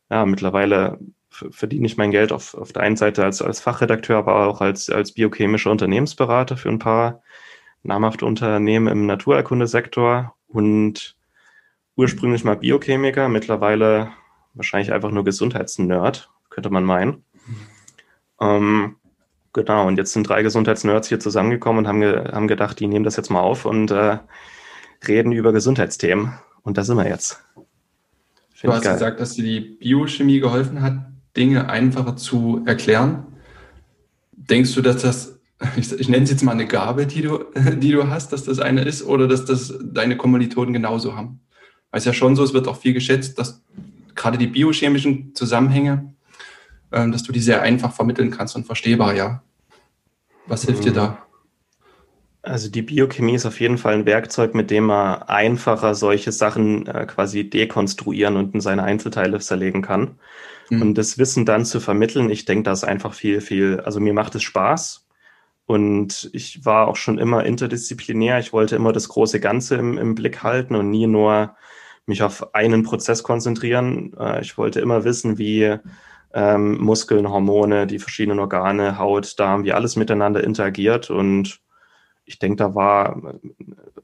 Ja, 0.10 0.26
mittlerweile 0.26 1.00
verdiene 1.30 1.86
ich 1.86 1.98
mein 1.98 2.10
Geld 2.10 2.32
auf, 2.32 2.56
auf 2.56 2.74
der 2.74 2.82
einen 2.82 2.96
Seite 2.96 3.24
als, 3.24 3.44
als 3.44 3.60
Fachredakteur, 3.60 4.18
aber 4.18 4.48
auch 4.48 4.62
als, 4.62 4.90
als 4.90 5.12
biochemischer 5.12 5.70
Unternehmensberater 5.70 6.58
für 6.58 6.70
ein 6.70 6.80
paar 6.80 7.22
namhafte 7.88 8.26
Unternehmen 8.26 8.88
im 8.88 9.06
Naturerkundesektor 9.06 10.36
und 10.48 11.16
ursprünglich 11.96 12.44
mal 12.44 12.58
Biochemiker, 12.58 13.30
mittlerweile 13.30 14.12
wahrscheinlich 14.54 14.94
einfach 14.94 15.12
nur 15.12 15.24
Gesundheitsnerd, 15.24 16.30
könnte 16.50 16.70
man 16.70 16.84
meinen. 16.84 17.24
Ähm, 18.40 18.98
genau, 19.54 19.88
und 19.88 19.98
jetzt 19.98 20.14
sind 20.14 20.30
drei 20.30 20.44
Gesundheitsnerds 20.44 21.10
hier 21.10 21.20
zusammengekommen 21.20 21.80
und 21.80 21.88
haben, 21.88 22.02
ge 22.02 22.32
haben 22.32 22.48
gedacht, 22.48 22.80
die 22.80 22.88
nehmen 22.88 23.06
das 23.06 23.16
jetzt 23.16 23.30
mal 23.30 23.42
auf 23.42 23.66
und 23.66 23.92
äh, 23.92 24.20
reden 25.08 25.32
über 25.32 25.54
Gesundheitsthemen. 25.54 26.34
Und 26.62 26.78
da 26.78 26.84
sind 26.84 26.98
wir 26.98 27.08
jetzt. 27.08 27.44
Find 28.54 28.72
du 28.72 28.76
hast 28.76 28.84
geil. 28.84 28.94
gesagt, 28.94 29.20
dass 29.20 29.34
dir 29.34 29.44
die 29.44 29.62
Biochemie 29.62 30.40
geholfen 30.40 30.82
hat, 30.82 31.06
Dinge 31.36 31.70
einfacher 31.70 32.16
zu 32.16 32.64
erklären. 32.66 33.26
Denkst 34.34 34.74
du, 34.74 34.82
dass 34.82 35.02
das 35.02 35.37
ich, 35.78 35.92
ich 35.92 36.10
nenne 36.10 36.24
es 36.24 36.30
jetzt 36.30 36.44
mal 36.44 36.52
eine 36.52 36.68
Gabe, 36.68 37.08
die 37.08 37.22
du, 37.22 37.46
die 37.78 37.92
du 37.92 38.10
hast, 38.10 38.32
dass 38.34 38.44
das 38.44 38.60
eine 38.60 38.84
ist, 38.84 39.04
oder 39.04 39.28
dass 39.28 39.46
das 39.46 39.74
deine 39.82 40.18
Kommilitonen 40.18 40.74
genauso 40.74 41.16
haben. 41.16 41.42
Weil 41.92 42.00
es 42.00 42.06
ja 42.06 42.14
schon 42.14 42.36
so, 42.36 42.44
es 42.44 42.54
wird 42.54 42.68
auch 42.68 42.78
viel 42.78 42.94
geschätzt, 42.94 43.40
dass 43.40 43.64
gerade 44.16 44.38
die 44.38 44.48
biochemischen 44.48 45.34
Zusammenhänge, 45.36 46.14
ähm, 46.92 47.12
dass 47.12 47.24
du 47.24 47.32
die 47.32 47.40
sehr 47.40 47.62
einfach 47.62 47.94
vermitteln 47.94 48.32
kannst 48.32 48.56
und 48.56 48.66
verstehbar, 48.66 49.16
ja. 49.16 49.42
Was 50.48 50.64
hilft 50.64 50.86
dir 50.86 50.94
da? 50.94 51.24
Also 52.42 52.70
die 52.70 52.82
Biochemie 52.82 53.36
ist 53.36 53.46
auf 53.46 53.60
jeden 53.60 53.78
Fall 53.78 53.96
ein 53.96 54.06
Werkzeug, 54.06 54.56
mit 54.56 54.72
dem 54.72 54.86
man 54.86 55.24
einfacher 55.24 55.94
solche 55.96 56.32
Sachen 56.32 56.88
äh, 56.88 57.06
quasi 57.06 57.50
dekonstruieren 57.50 58.38
und 58.38 58.54
in 58.54 58.62
seine 58.62 58.84
Einzelteile 58.84 59.40
zerlegen 59.40 59.82
kann. 59.82 60.18
Mhm. 60.70 60.82
Und 60.82 60.98
das 60.98 61.18
Wissen 61.18 61.46
dann 61.46 61.66
zu 61.66 61.82
vermitteln, 61.82 62.30
ich 62.30 62.46
denke, 62.46 62.64
das 62.64 62.84
ist 62.84 62.90
einfach 62.90 63.14
viel, 63.14 63.42
viel, 63.42 63.82
also 63.82 64.00
mir 64.00 64.14
macht 64.14 64.36
es 64.36 64.44
Spaß 64.44 65.07
und 65.68 66.30
ich 66.32 66.66
war 66.66 66.88
auch 66.88 66.96
schon 66.96 67.18
immer 67.20 67.46
interdisziplinär. 67.46 68.40
Ich 68.40 68.54
wollte 68.54 68.78
immer 68.78 68.94
das 68.94 69.10
große 69.10 69.42
Ganze 69.42 69.76
im, 69.76 69.98
im 69.98 70.16
Blick 70.16 70.42
halten 70.42 70.76
und 70.76 70.90
nie 70.90 71.08
nur 71.08 71.56
mich 72.06 72.24
auf 72.24 72.56
einen 72.56 72.84
Prozess 72.84 73.22
konzentrieren. 73.22 74.16
Äh, 74.18 74.42
ich 74.42 74.58
wollte 74.58 74.80
immer 74.80 75.04
wissen, 75.04 75.38
wie 75.38 75.78
ähm, 76.34 76.78
Muskeln, 76.78 77.30
Hormone, 77.30 77.86
die 77.86 78.00
verschiedenen 78.00 78.40
Organe, 78.40 78.98
Haut, 78.98 79.38
Darm, 79.40 79.66
wie 79.66 79.74
alles 79.74 79.98
miteinander 79.98 80.42
interagiert. 80.42 81.10
Und 81.10 81.60
ich 82.24 82.40
denke, 82.40 82.56
da 82.56 82.74
war 82.74 83.22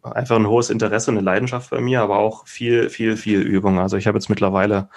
einfach 0.02 0.36
ein 0.36 0.48
hohes 0.48 0.70
Interesse 0.70 1.12
und 1.12 1.18
eine 1.18 1.26
Leidenschaft 1.26 1.70
bei 1.70 1.80
mir, 1.80 2.02
aber 2.02 2.18
auch 2.18 2.46
viel, 2.46 2.90
viel, 2.90 3.16
viel 3.16 3.40
Übung. 3.40 3.80
Also 3.80 3.96
ich 3.96 4.06
habe 4.06 4.18
jetzt 4.18 4.30
mittlerweile 4.30 4.90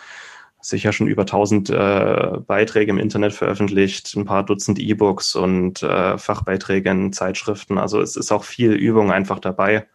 sicher 0.68 0.92
schon 0.92 1.06
über 1.06 1.22
1000 1.22 1.70
äh, 1.70 2.38
Beiträge 2.44 2.90
im 2.90 2.98
Internet 2.98 3.32
veröffentlicht, 3.32 4.14
ein 4.16 4.24
paar 4.24 4.44
Dutzend 4.44 4.80
E-Books 4.80 5.36
und 5.36 5.82
äh, 5.82 6.18
Fachbeiträge 6.18 6.90
in 6.90 7.12
Zeitschriften. 7.12 7.78
Also 7.78 8.00
es 8.00 8.16
ist 8.16 8.32
auch 8.32 8.42
viel 8.42 8.72
Übung 8.72 9.12
einfach 9.12 9.38
dabei, 9.38 9.86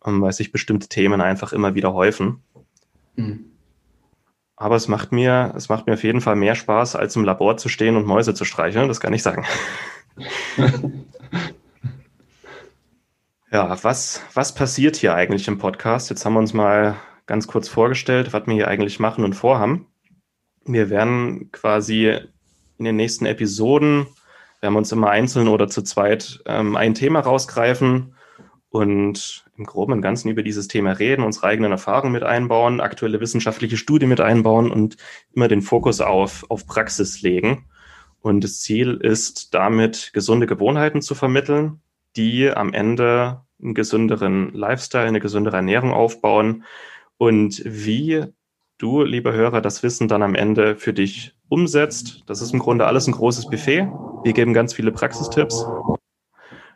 um, 0.00 0.22
weil 0.22 0.32
sich 0.32 0.52
bestimmte 0.52 0.88
Themen 0.88 1.20
einfach 1.20 1.52
immer 1.52 1.74
wieder 1.74 1.92
häufen. 1.92 2.42
Mhm. 3.16 3.46
Aber 4.56 4.76
es 4.76 4.86
macht 4.86 5.10
mir, 5.10 5.52
es 5.56 5.68
macht 5.68 5.86
mir 5.86 5.94
auf 5.94 6.04
jeden 6.04 6.20
Fall 6.20 6.36
mehr 6.36 6.54
Spaß, 6.54 6.94
als 6.94 7.16
im 7.16 7.24
Labor 7.24 7.56
zu 7.56 7.68
stehen 7.68 7.96
und 7.96 8.06
Mäuse 8.06 8.34
zu 8.34 8.44
streicheln. 8.44 8.88
Das 8.88 9.00
kann 9.00 9.12
ich 9.12 9.22
sagen. 9.22 9.44
ja, 13.50 13.76
was, 13.82 14.22
was 14.34 14.54
passiert 14.54 14.94
hier 14.96 15.14
eigentlich 15.14 15.48
im 15.48 15.58
Podcast? 15.58 16.10
Jetzt 16.10 16.24
haben 16.24 16.34
wir 16.34 16.40
uns 16.40 16.52
mal 16.52 16.96
ganz 17.30 17.46
kurz 17.46 17.68
vorgestellt, 17.68 18.32
was 18.32 18.48
wir 18.48 18.54
hier 18.54 18.66
eigentlich 18.66 18.98
machen 18.98 19.22
und 19.22 19.34
vorhaben. 19.34 19.86
Wir 20.64 20.90
werden 20.90 21.52
quasi 21.52 22.18
in 22.76 22.84
den 22.84 22.96
nächsten 22.96 23.24
Episoden 23.24 24.08
werden 24.60 24.74
wir 24.74 24.78
uns 24.78 24.90
immer 24.90 25.10
einzeln 25.10 25.46
oder 25.46 25.68
zu 25.68 25.82
zweit 25.82 26.42
ähm, 26.46 26.74
ein 26.74 26.94
Thema 26.94 27.20
rausgreifen 27.20 28.16
und 28.68 29.44
im 29.56 29.64
Groben 29.64 29.92
und 29.92 30.02
Ganzen 30.02 30.28
über 30.28 30.42
dieses 30.42 30.66
Thema 30.66 30.90
reden, 30.90 31.22
unsere 31.22 31.46
eigenen 31.46 31.70
Erfahrungen 31.70 32.12
mit 32.12 32.24
einbauen, 32.24 32.80
aktuelle 32.80 33.20
wissenschaftliche 33.20 33.76
Studien 33.76 34.08
mit 34.08 34.20
einbauen 34.20 34.72
und 34.72 34.96
immer 35.32 35.46
den 35.46 35.62
Fokus 35.62 36.00
auf, 36.00 36.44
auf 36.50 36.66
Praxis 36.66 37.22
legen. 37.22 37.66
Und 38.20 38.42
das 38.42 38.60
Ziel 38.60 38.98
ist 39.00 39.54
damit, 39.54 40.10
gesunde 40.12 40.48
Gewohnheiten 40.48 41.00
zu 41.00 41.14
vermitteln, 41.14 41.80
die 42.16 42.50
am 42.50 42.72
Ende 42.72 43.42
einen 43.62 43.74
gesünderen 43.74 44.52
Lifestyle, 44.52 45.06
eine 45.06 45.20
gesündere 45.20 45.56
Ernährung 45.56 45.92
aufbauen 45.92 46.64
und 47.20 47.60
wie 47.66 48.24
du, 48.78 49.02
lieber 49.02 49.34
Hörer, 49.34 49.60
das 49.60 49.82
Wissen 49.82 50.08
dann 50.08 50.22
am 50.22 50.34
Ende 50.34 50.74
für 50.76 50.94
dich 50.94 51.34
umsetzt. 51.50 52.22
Das 52.24 52.40
ist 52.40 52.54
im 52.54 52.60
Grunde 52.60 52.86
alles 52.86 53.06
ein 53.06 53.12
großes 53.12 53.50
Buffet. 53.50 53.92
Wir 54.24 54.32
geben 54.32 54.54
ganz 54.54 54.72
viele 54.72 54.90
Praxistipps. 54.90 55.66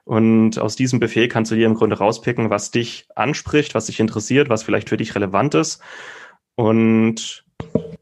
Und 0.04 0.59
aus 0.59 0.76
diesem 0.76 1.00
Buffet 1.00 1.28
kannst 1.28 1.50
du 1.50 1.54
dir 1.54 1.64
im 1.64 1.76
Grunde 1.76 1.96
rauspicken, 1.96 2.50
was 2.50 2.70
dich 2.70 3.09
anspricht, 3.14 3.74
was 3.74 3.87
dich 3.87 4.00
interessiert, 4.00 4.50
was 4.50 4.62
vielleicht 4.62 4.90
für 4.90 4.98
dich 4.98 5.14
relevant 5.14 5.54
ist. 5.54 5.80
Und 6.57 7.46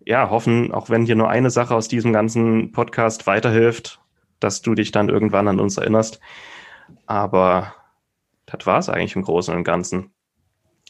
ja, 0.05 0.29
hoffen, 0.29 0.73
auch 0.73 0.91
wenn 0.91 1.05
dir 1.05 1.15
nur 1.15 1.29
eine 1.29 1.51
Sache 1.51 1.77
aus 1.77 1.87
diesem 1.87 2.13
ganzen 2.13 2.73
Podcast 2.73 3.29
weiterhilft, 3.29 4.01
dass 4.41 4.63
du 4.63 4.75
dich 4.75 4.91
dann 4.91 5.11
irgendwann 5.11 5.47
an 5.47 5.61
uns 5.61 5.77
erinnerst. 5.77 6.19
Aber 7.07 7.73
das 8.47 8.67
war 8.67 8.81
es 8.81 8.89
eigentlich 8.89 9.15
im 9.15 9.23
Großen 9.23 9.55
und 9.55 9.63
Ganzen. 9.63 10.11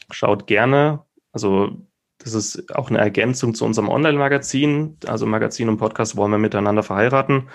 Schaut 0.09 0.47
gerne, 0.47 1.05
also 1.33 1.71
das 2.19 2.33
ist 2.33 2.73
auch 2.73 2.89
eine 2.89 2.99
Ergänzung 2.99 3.53
zu 3.53 3.65
unserem 3.65 3.89
Online-Magazin. 3.89 4.97
Also 5.05 5.25
Magazin 5.25 5.67
und 5.67 5.77
Podcast 5.77 6.15
wollen 6.15 6.31
wir 6.31 6.37
miteinander 6.37 6.83
verheiraten. 6.83 7.49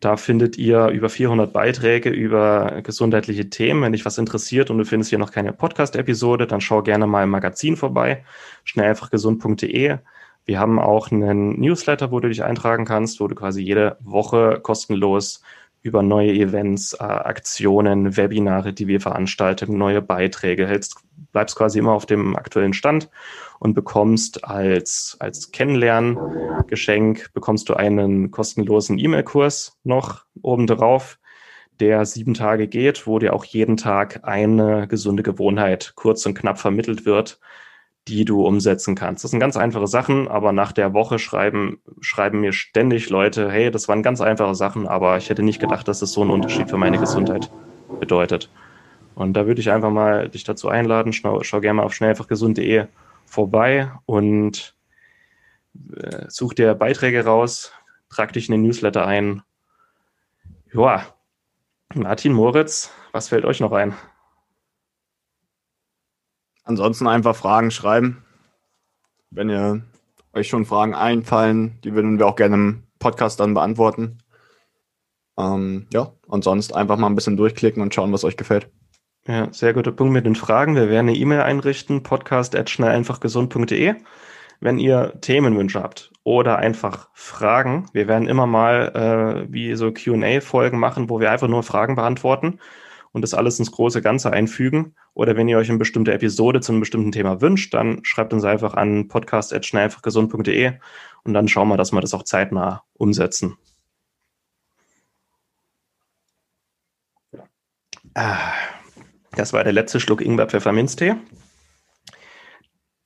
Da 0.00 0.16
findet 0.16 0.58
ihr 0.58 0.88
über 0.88 1.08
400 1.08 1.52
Beiträge 1.52 2.10
über 2.10 2.82
gesundheitliche 2.82 3.48
Themen. 3.48 3.82
Wenn 3.82 3.92
dich 3.92 4.04
was 4.04 4.18
interessiert 4.18 4.70
und 4.70 4.78
du 4.78 4.84
findest 4.84 5.10
hier 5.10 5.18
noch 5.18 5.32
keine 5.32 5.52
Podcast-Episode, 5.52 6.46
dann 6.46 6.60
schau 6.60 6.82
gerne 6.82 7.06
mal 7.06 7.24
im 7.24 7.30
Magazin 7.30 7.76
vorbei. 7.76 8.24
Schnell 8.64 8.90
einfach 8.90 9.10
gesund.de. 9.10 9.98
Wir 10.44 10.60
haben 10.60 10.78
auch 10.78 11.10
einen 11.10 11.58
Newsletter, 11.58 12.12
wo 12.12 12.20
du 12.20 12.28
dich 12.28 12.44
eintragen 12.44 12.84
kannst, 12.84 13.18
wo 13.20 13.26
du 13.26 13.34
quasi 13.34 13.62
jede 13.62 13.96
Woche 14.00 14.60
kostenlos 14.62 15.42
über 15.86 16.02
neue 16.02 16.32
Events, 16.32 16.92
äh, 16.94 17.02
Aktionen, 17.02 18.16
Webinare, 18.16 18.72
die 18.72 18.88
wir 18.88 19.00
veranstalten, 19.00 19.78
neue 19.78 20.02
Beiträge 20.02 20.66
hältst, 20.66 20.96
bleibst 21.32 21.56
quasi 21.56 21.78
immer 21.78 21.92
auf 21.92 22.06
dem 22.06 22.36
aktuellen 22.36 22.72
Stand 22.72 23.08
und 23.58 23.74
bekommst 23.74 24.44
als, 24.44 25.16
als 25.20 25.52
Kennenlerngeschenk, 25.52 27.32
bekommst 27.32 27.68
du 27.68 27.74
einen 27.74 28.30
kostenlosen 28.30 28.98
E-Mail-Kurs 28.98 29.78
noch 29.84 30.24
obendrauf, 30.42 31.18
der 31.80 32.04
sieben 32.04 32.34
Tage 32.34 32.68
geht, 32.68 33.06
wo 33.06 33.18
dir 33.18 33.34
auch 33.34 33.44
jeden 33.44 33.76
Tag 33.76 34.20
eine 34.24 34.88
gesunde 34.88 35.22
Gewohnheit 35.22 35.92
kurz 35.94 36.26
und 36.26 36.34
knapp 36.34 36.58
vermittelt 36.58 37.06
wird, 37.06 37.38
die 38.08 38.24
du 38.24 38.46
umsetzen 38.46 38.94
kannst. 38.94 39.24
Das 39.24 39.32
sind 39.32 39.40
ganz 39.40 39.56
einfache 39.56 39.86
Sachen, 39.86 40.28
aber 40.28 40.52
nach 40.52 40.72
der 40.72 40.92
Woche 40.92 41.18
schreiben, 41.18 41.80
schreiben 42.00 42.40
mir 42.40 42.52
ständig 42.52 43.10
Leute, 43.10 43.50
hey, 43.50 43.70
das 43.70 43.88
waren 43.88 44.02
ganz 44.02 44.20
einfache 44.20 44.54
Sachen, 44.54 44.86
aber 44.86 45.16
ich 45.16 45.28
hätte 45.28 45.42
nicht 45.42 45.60
gedacht, 45.60 45.88
dass 45.88 46.00
das 46.00 46.12
so 46.12 46.22
einen 46.22 46.30
Unterschied 46.30 46.70
für 46.70 46.76
meine 46.76 46.98
Gesundheit 46.98 47.50
bedeutet. 47.98 48.50
Und 49.16 49.32
da 49.32 49.46
würde 49.46 49.60
ich 49.60 49.70
einfach 49.70 49.90
mal 49.90 50.28
dich 50.28 50.44
dazu 50.44 50.68
einladen, 50.68 51.12
schau, 51.12 51.42
schau 51.42 51.60
gerne 51.60 51.78
mal 51.78 51.82
auf 51.84 51.94
schnellfachgesund.de 51.94 52.86
vorbei 53.24 53.90
und 54.04 54.76
äh, 55.96 56.26
such 56.28 56.54
dir 56.54 56.74
Beiträge 56.74 57.24
raus, 57.24 57.72
trag 58.08 58.32
dich 58.32 58.48
in 58.48 58.52
den 58.52 58.62
Newsletter 58.62 59.06
ein. 59.06 59.42
Joa, 60.72 61.02
Martin 61.94 62.32
Moritz, 62.32 62.92
was 63.12 63.28
fällt 63.28 63.44
euch 63.44 63.60
noch 63.60 63.72
ein? 63.72 63.94
Ansonsten 66.66 67.06
einfach 67.06 67.36
Fragen 67.36 67.70
schreiben. 67.70 68.24
Wenn 69.30 69.48
ihr 69.48 69.82
euch 70.34 70.48
schon 70.48 70.66
Fragen 70.66 70.94
einfallen, 70.94 71.78
die 71.84 71.94
würden 71.94 72.18
wir 72.18 72.26
auch 72.26 72.34
gerne 72.34 72.56
im 72.56 72.82
Podcast 72.98 73.38
dann 73.38 73.54
beantworten. 73.54 74.18
Ähm, 75.38 75.86
ja, 75.92 76.12
und 76.26 76.42
sonst 76.42 76.74
einfach 76.74 76.96
mal 76.96 77.06
ein 77.06 77.14
bisschen 77.14 77.36
durchklicken 77.36 77.80
und 77.82 77.94
schauen, 77.94 78.12
was 78.12 78.24
euch 78.24 78.36
gefällt. 78.36 78.68
Ja, 79.28 79.52
sehr 79.52 79.74
guter 79.74 79.92
Punkt 79.92 80.12
mit 80.12 80.26
den 80.26 80.34
Fragen. 80.34 80.74
Wir 80.74 80.88
werden 80.88 81.08
eine 81.08 81.16
E-Mail 81.16 81.42
einrichten, 81.42 82.02
podcast.schnelleinfachgesund.de. 82.02 83.94
Wenn 84.58 84.78
ihr 84.78 85.20
Themenwünsche 85.20 85.80
habt 85.80 86.10
oder 86.24 86.58
einfach 86.58 87.10
Fragen, 87.12 87.88
wir 87.92 88.08
werden 88.08 88.26
immer 88.26 88.46
mal 88.46 89.46
äh, 89.46 89.52
wie 89.52 89.76
so 89.76 89.92
QA-Folgen 89.92 90.80
machen, 90.80 91.10
wo 91.10 91.20
wir 91.20 91.30
einfach 91.30 91.48
nur 91.48 91.62
Fragen 91.62 91.94
beantworten 91.94 92.58
und 93.16 93.22
das 93.22 93.32
alles 93.32 93.58
ins 93.58 93.72
große 93.72 94.02
Ganze 94.02 94.30
einfügen. 94.30 94.94
Oder 95.14 95.36
wenn 95.36 95.48
ihr 95.48 95.56
euch 95.56 95.70
eine 95.70 95.78
bestimmte 95.78 96.12
Episode 96.12 96.60
zu 96.60 96.70
einem 96.70 96.80
bestimmten 96.80 97.12
Thema 97.12 97.40
wünscht, 97.40 97.72
dann 97.72 98.04
schreibt 98.04 98.34
uns 98.34 98.44
einfach 98.44 98.74
an 98.74 99.08
podcast.schnelleinfachgesund.de 99.08 100.74
und 101.24 101.32
dann 101.32 101.48
schauen 101.48 101.68
wir, 101.68 101.78
dass 101.78 101.92
wir 101.92 102.02
das 102.02 102.12
auch 102.12 102.24
zeitnah 102.24 102.82
umsetzen. 102.92 103.56
Ah, 108.12 108.52
das 109.32 109.54
war 109.54 109.64
der 109.64 109.72
letzte 109.72 109.98
Schluck 109.98 110.20
Ingwer 110.20 110.46
Pfefferminztee. 110.46 111.14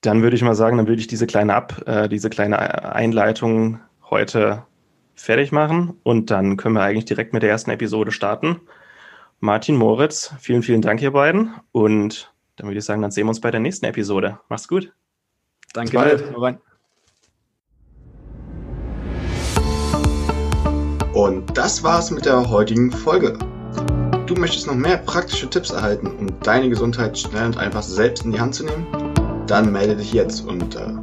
Dann 0.00 0.22
würde 0.24 0.34
ich 0.34 0.42
mal 0.42 0.56
sagen, 0.56 0.76
dann 0.76 0.88
würde 0.88 1.00
ich 1.00 1.06
diese 1.06 1.28
kleine 1.28 1.54
Ab, 1.54 1.86
äh, 1.86 2.08
diese 2.08 2.30
kleine 2.30 2.94
Einleitung 2.96 3.78
heute 4.10 4.66
fertig 5.14 5.52
machen 5.52 6.00
und 6.02 6.32
dann 6.32 6.56
können 6.56 6.74
wir 6.74 6.82
eigentlich 6.82 7.04
direkt 7.04 7.32
mit 7.32 7.44
der 7.44 7.50
ersten 7.50 7.70
Episode 7.70 8.10
starten. 8.10 8.60
Martin, 9.42 9.76
Moritz, 9.76 10.34
vielen, 10.38 10.62
vielen 10.62 10.82
Dank, 10.82 11.00
ihr 11.00 11.12
beiden. 11.12 11.54
Und 11.72 12.30
dann 12.56 12.68
würde 12.68 12.78
ich 12.78 12.84
sagen, 12.84 13.00
dann 13.00 13.10
sehen 13.10 13.24
wir 13.24 13.30
uns 13.30 13.40
bei 13.40 13.50
der 13.50 13.60
nächsten 13.60 13.86
Episode. 13.86 14.38
Macht's 14.50 14.68
gut. 14.68 14.92
Danke. 15.72 15.92
Bis 15.92 16.32
bald. 16.34 16.58
Und 21.14 21.56
das 21.56 21.82
war's 21.82 22.10
mit 22.10 22.26
der 22.26 22.50
heutigen 22.50 22.92
Folge. 22.92 23.38
Du 24.26 24.34
möchtest 24.34 24.66
noch 24.66 24.74
mehr 24.74 24.98
praktische 24.98 25.48
Tipps 25.48 25.70
erhalten, 25.70 26.06
um 26.18 26.38
deine 26.40 26.68
Gesundheit 26.68 27.18
schnell 27.18 27.46
und 27.46 27.56
einfach 27.56 27.82
selbst 27.82 28.26
in 28.26 28.32
die 28.32 28.40
Hand 28.40 28.54
zu 28.54 28.64
nehmen? 28.64 28.86
Dann 29.46 29.72
melde 29.72 29.96
dich 29.96 30.12
jetzt 30.12 30.46
unter 30.46 31.02